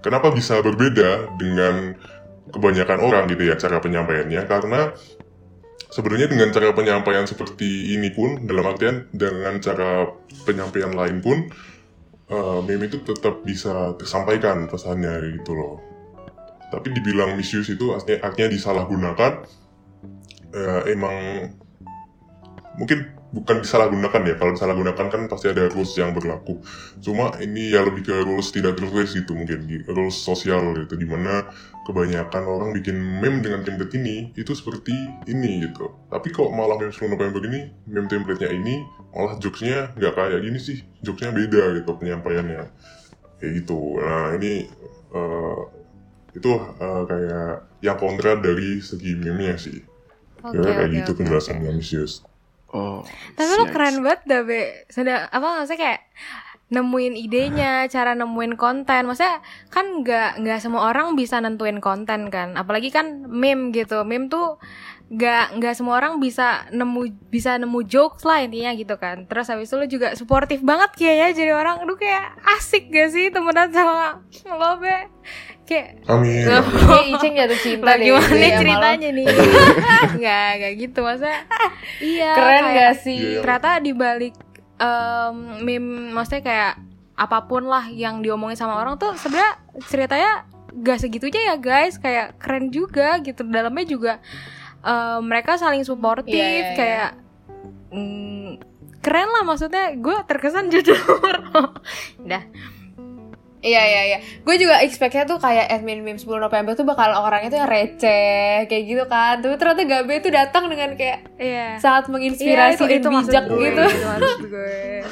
Kenapa 0.02 0.34
bisa 0.34 0.58
berbeda 0.62 1.38
dengan 1.38 1.94
kebanyakan 2.50 2.98
orang 3.02 3.24
gitu 3.30 3.46
ya 3.46 3.54
cara 3.58 3.78
penyampaiannya? 3.82 4.42
Karena 4.46 4.94
sebenarnya 5.90 6.30
dengan 6.30 6.50
cara 6.50 6.74
penyampaian 6.74 7.26
seperti 7.26 7.94
ini 7.94 8.10
pun 8.10 8.46
dalam 8.46 8.66
artian 8.66 9.06
dengan 9.14 9.58
cara 9.62 10.10
penyampaian 10.46 10.94
lain 10.94 11.22
pun 11.22 11.50
uh, 12.30 12.60
meme 12.62 12.90
itu 12.90 13.02
tetap 13.02 13.42
bisa 13.42 13.94
tersampaikan 13.98 14.66
pesannya 14.66 15.40
gitu 15.40 15.52
loh. 15.54 15.76
Tapi 16.66 16.90
dibilang 16.90 17.38
misuse 17.38 17.78
itu 17.78 17.94
artinya, 17.94 18.50
disalahgunakan 18.50 19.32
uh, 20.54 20.82
emang 20.90 21.16
mungkin 22.76 23.16
bukan 23.32 23.60
disalahgunakan 23.64 24.22
ya 24.22 24.34
kalau 24.38 24.52
disalahgunakan 24.54 25.06
kan 25.12 25.22
pasti 25.28 25.50
ada 25.50 25.68
rules 25.72 25.92
yang 25.96 26.12
berlaku. 26.16 26.60
Cuma 27.02 27.34
ini 27.40 27.72
ya 27.72 27.82
lebih 27.82 28.06
ke 28.06 28.14
rules 28.22 28.52
tidak 28.52 28.78
tertulis 28.78 29.12
gitu 29.16 29.32
mungkin 29.36 29.66
rules 29.88 30.16
sosial 30.16 30.76
gitu 30.76 30.94
di 30.94 31.08
mana 31.08 31.50
kebanyakan 31.88 32.42
orang 32.46 32.70
bikin 32.76 32.96
meme 32.96 33.42
dengan 33.44 33.64
template 33.64 33.92
ini 33.96 34.32
itu 34.36 34.52
seperti 34.52 34.94
ini 35.28 35.68
gitu. 35.68 35.92
Tapi 36.12 36.28
kok 36.32 36.48
malah 36.52 36.76
meme 36.80 36.92
10 36.92 37.12
November 37.12 37.40
ini 37.48 37.60
meme 37.88 38.08
template-nya 38.08 38.52
ini 38.52 38.84
malah 39.12 39.36
jokesnya 39.40 39.96
nggak 39.96 40.12
kayak 40.12 40.40
gini 40.44 40.58
sih 40.60 40.78
jokesnya 41.00 41.32
beda 41.32 41.80
gitu 41.82 41.90
penyampaiannya. 41.96 42.64
Kayak 43.40 43.52
gitu. 43.64 43.80
Nah 44.00 44.36
ini 44.36 44.68
uh, 45.12 45.60
itu 46.36 46.52
uh, 46.52 47.02
kayak 47.08 47.68
yang 47.80 47.96
kontra 47.96 48.36
dari 48.36 48.80
segi 48.84 49.16
meme-nya 49.16 49.56
sih. 49.56 49.80
Oke, 50.44 50.62
ya 50.62 50.72
kayak 50.78 50.90
gitu 50.92 51.10
penjelasannya 51.16 51.72
oke. 51.72 51.80
Misius 51.80 52.22
Oh. 52.74 53.06
Tapi 53.38 53.50
lo 53.54 53.64
keren 53.70 54.02
banget 54.02 54.22
dah, 54.26 54.42
Be. 54.42 54.86
Sudah 54.90 55.30
apa 55.30 55.62
maksudnya 55.62 55.80
kayak 55.80 56.00
nemuin 56.66 57.14
idenya, 57.14 57.72
cara 57.94 58.18
nemuin 58.18 58.58
konten. 58.58 59.06
Maksudnya 59.06 59.38
kan 59.70 60.02
nggak 60.02 60.42
nggak 60.42 60.58
semua 60.58 60.90
orang 60.90 61.14
bisa 61.14 61.38
nentuin 61.38 61.78
konten 61.78 62.32
kan. 62.32 62.58
Apalagi 62.58 62.90
kan 62.90 63.26
meme 63.30 63.70
gitu. 63.70 64.02
Meme 64.02 64.26
tuh 64.26 64.58
nggak 65.06 65.62
nggak 65.62 65.74
semua 65.78 66.02
orang 66.02 66.18
bisa 66.18 66.66
nemu 66.74 67.30
bisa 67.30 67.54
nemu 67.62 67.86
jokes 67.86 68.26
lah 68.26 68.42
intinya 68.42 68.74
gitu 68.74 68.98
kan. 68.98 69.30
Terus 69.30 69.46
habis 69.46 69.70
itu 69.70 69.76
lo 69.78 69.86
juga 69.86 70.18
suportif 70.18 70.66
banget 70.66 70.90
kayaknya 70.98 71.28
jadi 71.38 71.52
orang. 71.54 71.86
Aduh 71.86 71.94
kayak 71.94 72.34
asik 72.58 72.90
gak 72.90 73.14
sih 73.14 73.30
temenan 73.30 73.70
sama 73.70 74.26
lo, 74.50 74.82
Be? 74.82 75.06
Kayak 75.66 75.88
amin 76.06 76.46
Kayak 76.46 77.06
Iceng 77.10 77.34
jatuh 77.34 77.58
cinta 77.58 77.84
lah 77.84 77.94
deh 77.94 78.06
gimana 78.06 78.22
gitu 78.22 78.38
ya, 78.38 78.56
ceritanya 78.56 79.08
nih? 79.10 79.26
Nggak, 80.16 80.48
nggak 80.56 80.72
gitu 80.78 80.98
masa. 81.00 81.30
Iya. 81.98 82.30
Keren 82.32 82.62
kayak- 82.62 82.76
gak 82.76 82.94
sih? 83.02 83.18
Iya. 83.18 83.40
ternyata 83.42 83.70
di 83.78 83.92
balik 83.92 84.34
em, 84.76 85.34
meme 85.60 85.88
maksudnya 86.10 86.42
kayak 86.42 86.72
apa 87.16 87.38
pun 87.42 87.64
lah 87.64 87.88
yang 87.88 88.20
diomongin 88.20 88.54
sama 88.54 88.76
orang 88.76 88.94
tuh 88.94 89.16
sebenarnya 89.16 89.56
ceritanya 89.82 90.32
gak 90.76 91.00
segitunya 91.00 91.40
ya 91.46 91.56
guys 91.56 91.96
kayak 91.96 92.36
keren 92.36 92.68
juga 92.68 93.16
gitu 93.18 93.40
dalamnya 93.42 93.86
juga 93.86 94.12
em, 94.78 95.20
mereka 95.20 95.56
saling 95.56 95.80
suportif 95.80 96.30
Iya, 96.30 96.44
iya, 96.44 96.60
iya. 96.60 96.74
kayak 96.74 97.10
mm, 97.88 98.50
keren 99.00 99.28
lah 99.30 99.42
maksudnya 99.42 99.94
gue 99.94 100.16
terkesan 100.22 100.68
jujur 100.72 100.98
udah 102.20 102.42
Iya 103.66 103.82
iya 103.82 104.02
iya. 104.14 104.18
Gue 104.46 104.54
juga 104.62 104.78
expect-nya 104.78 105.26
tuh 105.26 105.42
kayak 105.42 105.66
admin 105.66 106.06
meme 106.06 106.22
10 106.22 106.38
November 106.38 106.78
tuh 106.78 106.86
bakal 106.86 107.10
orangnya 107.18 107.50
tuh 107.50 107.58
yang 107.58 107.70
receh 107.70 108.70
kayak 108.70 108.84
gitu 108.86 109.04
kan. 109.10 109.42
Tapi 109.42 109.58
ternyata 109.58 109.82
Gabe 109.82 110.14
tuh 110.22 110.30
datang 110.30 110.70
dengan 110.70 110.94
kayak 110.94 111.18
iya 111.42 111.74
sangat 111.82 112.06
menginspirasi 112.06 112.86
dan 112.86 113.02
maksud 113.10 113.26
bijak 113.26 113.44
gue, 113.50 113.58
gitu. 113.66 113.82
itu 113.82 114.06
maksud 114.06 114.42
gue 114.46 114.78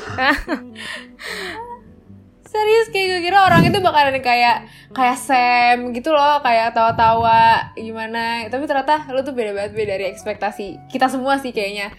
Serius 2.54 2.86
kayak 2.94 3.06
gue 3.10 3.20
kira 3.26 3.38
orang 3.42 3.66
itu 3.66 3.82
bakalan 3.82 4.14
kayak 4.22 4.70
kayak 4.94 5.18
Sam 5.18 5.90
gitu 5.90 6.14
loh, 6.14 6.38
kayak 6.38 6.70
tawa-tawa 6.70 7.74
gimana. 7.74 8.46
Tapi 8.46 8.62
ternyata 8.70 9.10
lu 9.10 9.26
tuh 9.26 9.34
beda 9.34 9.50
banget 9.50 9.74
beda 9.74 9.98
dari 9.98 10.06
ekspektasi 10.14 10.86
kita 10.86 11.10
semua 11.10 11.42
sih 11.42 11.50
kayaknya. 11.50 11.90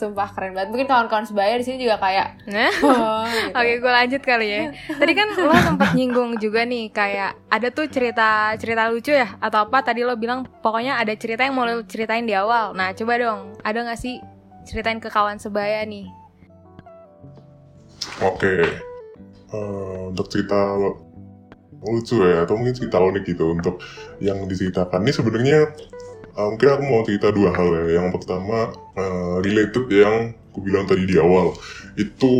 Sumpah 0.00 0.32
keren 0.32 0.56
banget. 0.56 0.72
Mungkin 0.72 0.88
kawan-kawan 0.88 1.28
sebaya 1.28 1.60
di 1.60 1.64
sini 1.68 1.84
juga 1.84 2.00
kayak 2.00 2.48
nah 2.48 2.72
oh, 2.80 3.22
gitu. 3.28 3.52
Oke, 3.60 3.72
gue 3.84 3.92
lanjut 3.92 4.22
kali 4.24 4.46
ya. 4.48 4.60
Tadi 4.96 5.12
kan 5.12 5.28
lo 5.36 5.52
sempat 5.60 5.92
nyinggung 5.92 6.40
juga 6.40 6.64
nih, 6.64 6.88
kayak 6.88 7.36
ada 7.52 7.68
tuh 7.68 7.84
cerita 7.92 8.56
cerita 8.56 8.88
lucu 8.88 9.12
ya, 9.12 9.36
atau 9.36 9.68
apa? 9.68 9.84
Tadi 9.84 10.00
lo 10.00 10.16
bilang 10.16 10.48
pokoknya 10.64 10.96
ada 10.96 11.12
cerita 11.12 11.44
yang 11.44 11.52
mau 11.52 11.68
lo 11.68 11.84
ceritain 11.84 12.24
di 12.24 12.32
awal. 12.32 12.72
Nah, 12.72 12.96
coba 12.96 13.20
dong, 13.20 13.60
ada 13.60 13.84
nggak 13.84 14.00
sih 14.00 14.16
ceritain 14.64 14.96
ke 14.96 15.12
kawan 15.12 15.36
sebaya 15.36 15.84
nih? 15.84 16.08
Oke, 18.24 18.64
Eh, 19.50 20.02
untuk 20.14 20.30
cerita 20.30 20.78
lucu 21.82 22.22
ya, 22.22 22.46
atau 22.46 22.54
mungkin 22.54 22.76
cerita 22.76 23.02
unik 23.02 23.24
gitu 23.34 23.50
untuk 23.50 23.82
yang 24.22 24.46
diceritakan 24.46 25.02
ini 25.02 25.10
sebenarnya 25.10 25.58
eh, 26.40 26.46
mungkin 26.48 26.68
aku 26.72 26.82
mau 26.88 27.04
cerita 27.04 27.28
dua 27.28 27.52
hal 27.52 27.68
ya. 27.68 28.00
Yang 28.00 28.08
pertama 28.16 28.58
eh, 28.96 29.34
related 29.44 29.84
yang 29.92 30.14
aku 30.50 30.58
bilang 30.64 30.88
tadi 30.88 31.04
di 31.04 31.20
awal 31.20 31.52
itu 31.94 32.32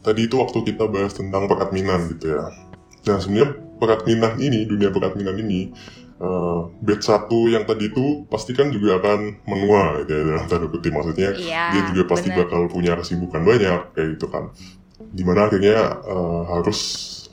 tadi 0.00 0.28
itu 0.28 0.36
waktu 0.36 0.60
kita 0.62 0.84
bahas 0.86 1.16
tentang 1.16 1.48
peradminan 1.48 2.12
gitu 2.12 2.36
ya. 2.36 2.44
Nah 3.08 3.16
sebenarnya 3.16 3.48
peradminan 3.80 4.36
ini 4.36 4.68
dunia 4.68 4.92
peradminan 4.92 5.40
ini 5.40 5.72
eh 6.20 6.60
batch 6.84 7.08
satu 7.08 7.48
yang 7.48 7.64
tadi 7.64 7.88
itu 7.88 8.28
pasti 8.28 8.52
kan 8.52 8.68
juga 8.68 9.00
akan 9.00 9.40
menua 9.48 10.04
gitu 10.04 10.12
ya 10.12 10.22
dalam 10.28 10.44
tanda 10.46 10.68
kutip 10.68 10.92
maksudnya 10.92 11.32
Iya. 11.32 11.64
dia 11.72 11.82
juga 11.88 12.02
pasti 12.12 12.28
bener. 12.28 12.44
bakal 12.44 12.68
punya 12.68 12.92
kesibukan 12.92 13.40
banyak 13.40 13.80
kayak 13.96 14.08
gitu 14.20 14.28
kan 14.28 14.52
di 15.00 15.24
mana 15.24 15.48
akhirnya 15.48 15.80
eh, 15.96 16.42
harus 16.44 16.80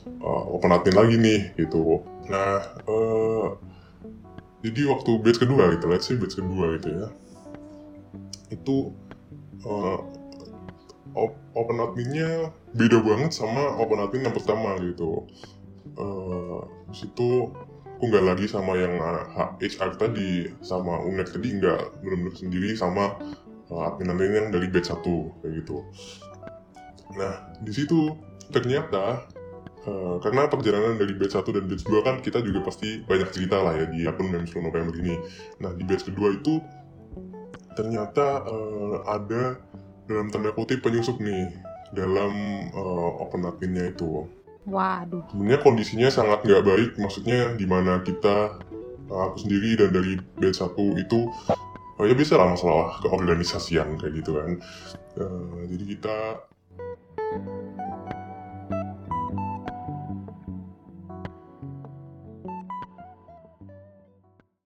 eh, 0.08 0.44
open 0.56 0.72
admin 0.72 0.96
lagi 0.96 1.16
nih 1.20 1.40
gitu 1.60 2.00
nah 2.32 2.64
eh, 2.88 3.46
jadi 4.66 4.82
waktu 4.90 5.12
batch 5.22 5.40
kedua 5.42 5.74
gitu 5.78 5.86
let's 5.90 6.06
say 6.10 6.16
batch 6.18 6.38
kedua 6.38 6.78
gitu 6.80 6.90
ya 6.94 7.08
itu 8.54 8.96
eh, 9.66 10.00
op- 11.18 11.44
open 11.54 11.78
adminnya 11.84 12.54
beda 12.74 13.02
banget 13.04 13.32
sama 13.36 13.76
open 13.78 14.00
admin 14.02 14.30
yang 14.30 14.36
pertama 14.36 14.78
gitu 14.82 15.28
eh 15.98 16.62
di 16.88 16.96
situ 16.96 17.52
aku 17.98 18.14
nggak 18.14 18.26
lagi 18.30 18.46
sama 18.46 18.78
yang 18.78 19.02
uh, 19.02 19.58
HR 19.58 19.98
tadi 19.98 20.54
sama 20.62 21.02
unek 21.02 21.34
tadi 21.34 21.58
nggak 21.58 22.06
benar-benar 22.06 22.36
sendiri 22.38 22.78
sama 22.78 23.18
uh, 23.74 23.90
admin-admin 23.90 24.38
yang 24.38 24.48
dari 24.54 24.70
batch 24.70 24.94
1 24.94 25.02
kayak 25.42 25.54
gitu. 25.66 25.82
Nah 27.18 27.34
di 27.66 27.74
situ 27.74 28.14
ternyata 28.54 29.26
uh, 29.88 30.20
karena 30.20 30.52
perjalanan 30.52 31.00
dari 31.00 31.16
batch 31.16 31.40
1 31.40 31.56
dan 31.56 31.64
batch 31.66 31.86
2 31.88 32.04
kan 32.04 32.16
kita 32.20 32.44
juga 32.44 32.68
pasti 32.68 33.02
banyak 33.08 33.30
cerita 33.32 33.64
lah 33.64 33.74
ya 33.74 33.86
di 33.88 34.04
akun 34.04 34.28
Mem 34.30 34.44
10 34.44 34.68
November 34.68 34.94
ini. 35.00 35.16
Nah 35.64 35.72
di 35.74 35.88
batch 35.88 36.12
kedua 36.12 36.36
itu 36.36 36.60
ternyata 37.74 38.44
uh, 38.46 39.08
ada 39.08 39.58
dalam 40.06 40.28
tanda 40.28 40.52
kutip 40.52 40.84
penyusup 40.84 41.18
nih 41.24 41.56
dalam 41.96 42.34
uh, 42.76 43.24
open 43.24 43.48
adminnya 43.48 43.96
itu 43.96 44.28
Waduh. 44.68 45.24
sebenarnya 45.32 45.62
kondisinya 45.64 46.10
sangat 46.12 46.44
nggak 46.44 46.66
baik 46.66 46.92
maksudnya 47.00 47.56
di 47.56 47.64
mana 47.64 48.04
kita 48.04 48.60
uh, 49.08 49.22
aku 49.32 49.48
sendiri 49.48 49.80
dan 49.80 49.94
dari 49.96 50.20
batch 50.36 50.60
satu 50.60 50.98
itu 51.00 51.30
oh 52.02 52.04
ya 52.04 52.18
bisa 52.18 52.36
lah 52.36 52.52
masalah 52.52 52.98
keorganisasian 53.06 53.96
kayak 54.02 54.26
gitu 54.26 54.36
kan 54.36 54.58
Eh, 55.18 55.62
jadi 55.74 55.84
kita 55.98 56.18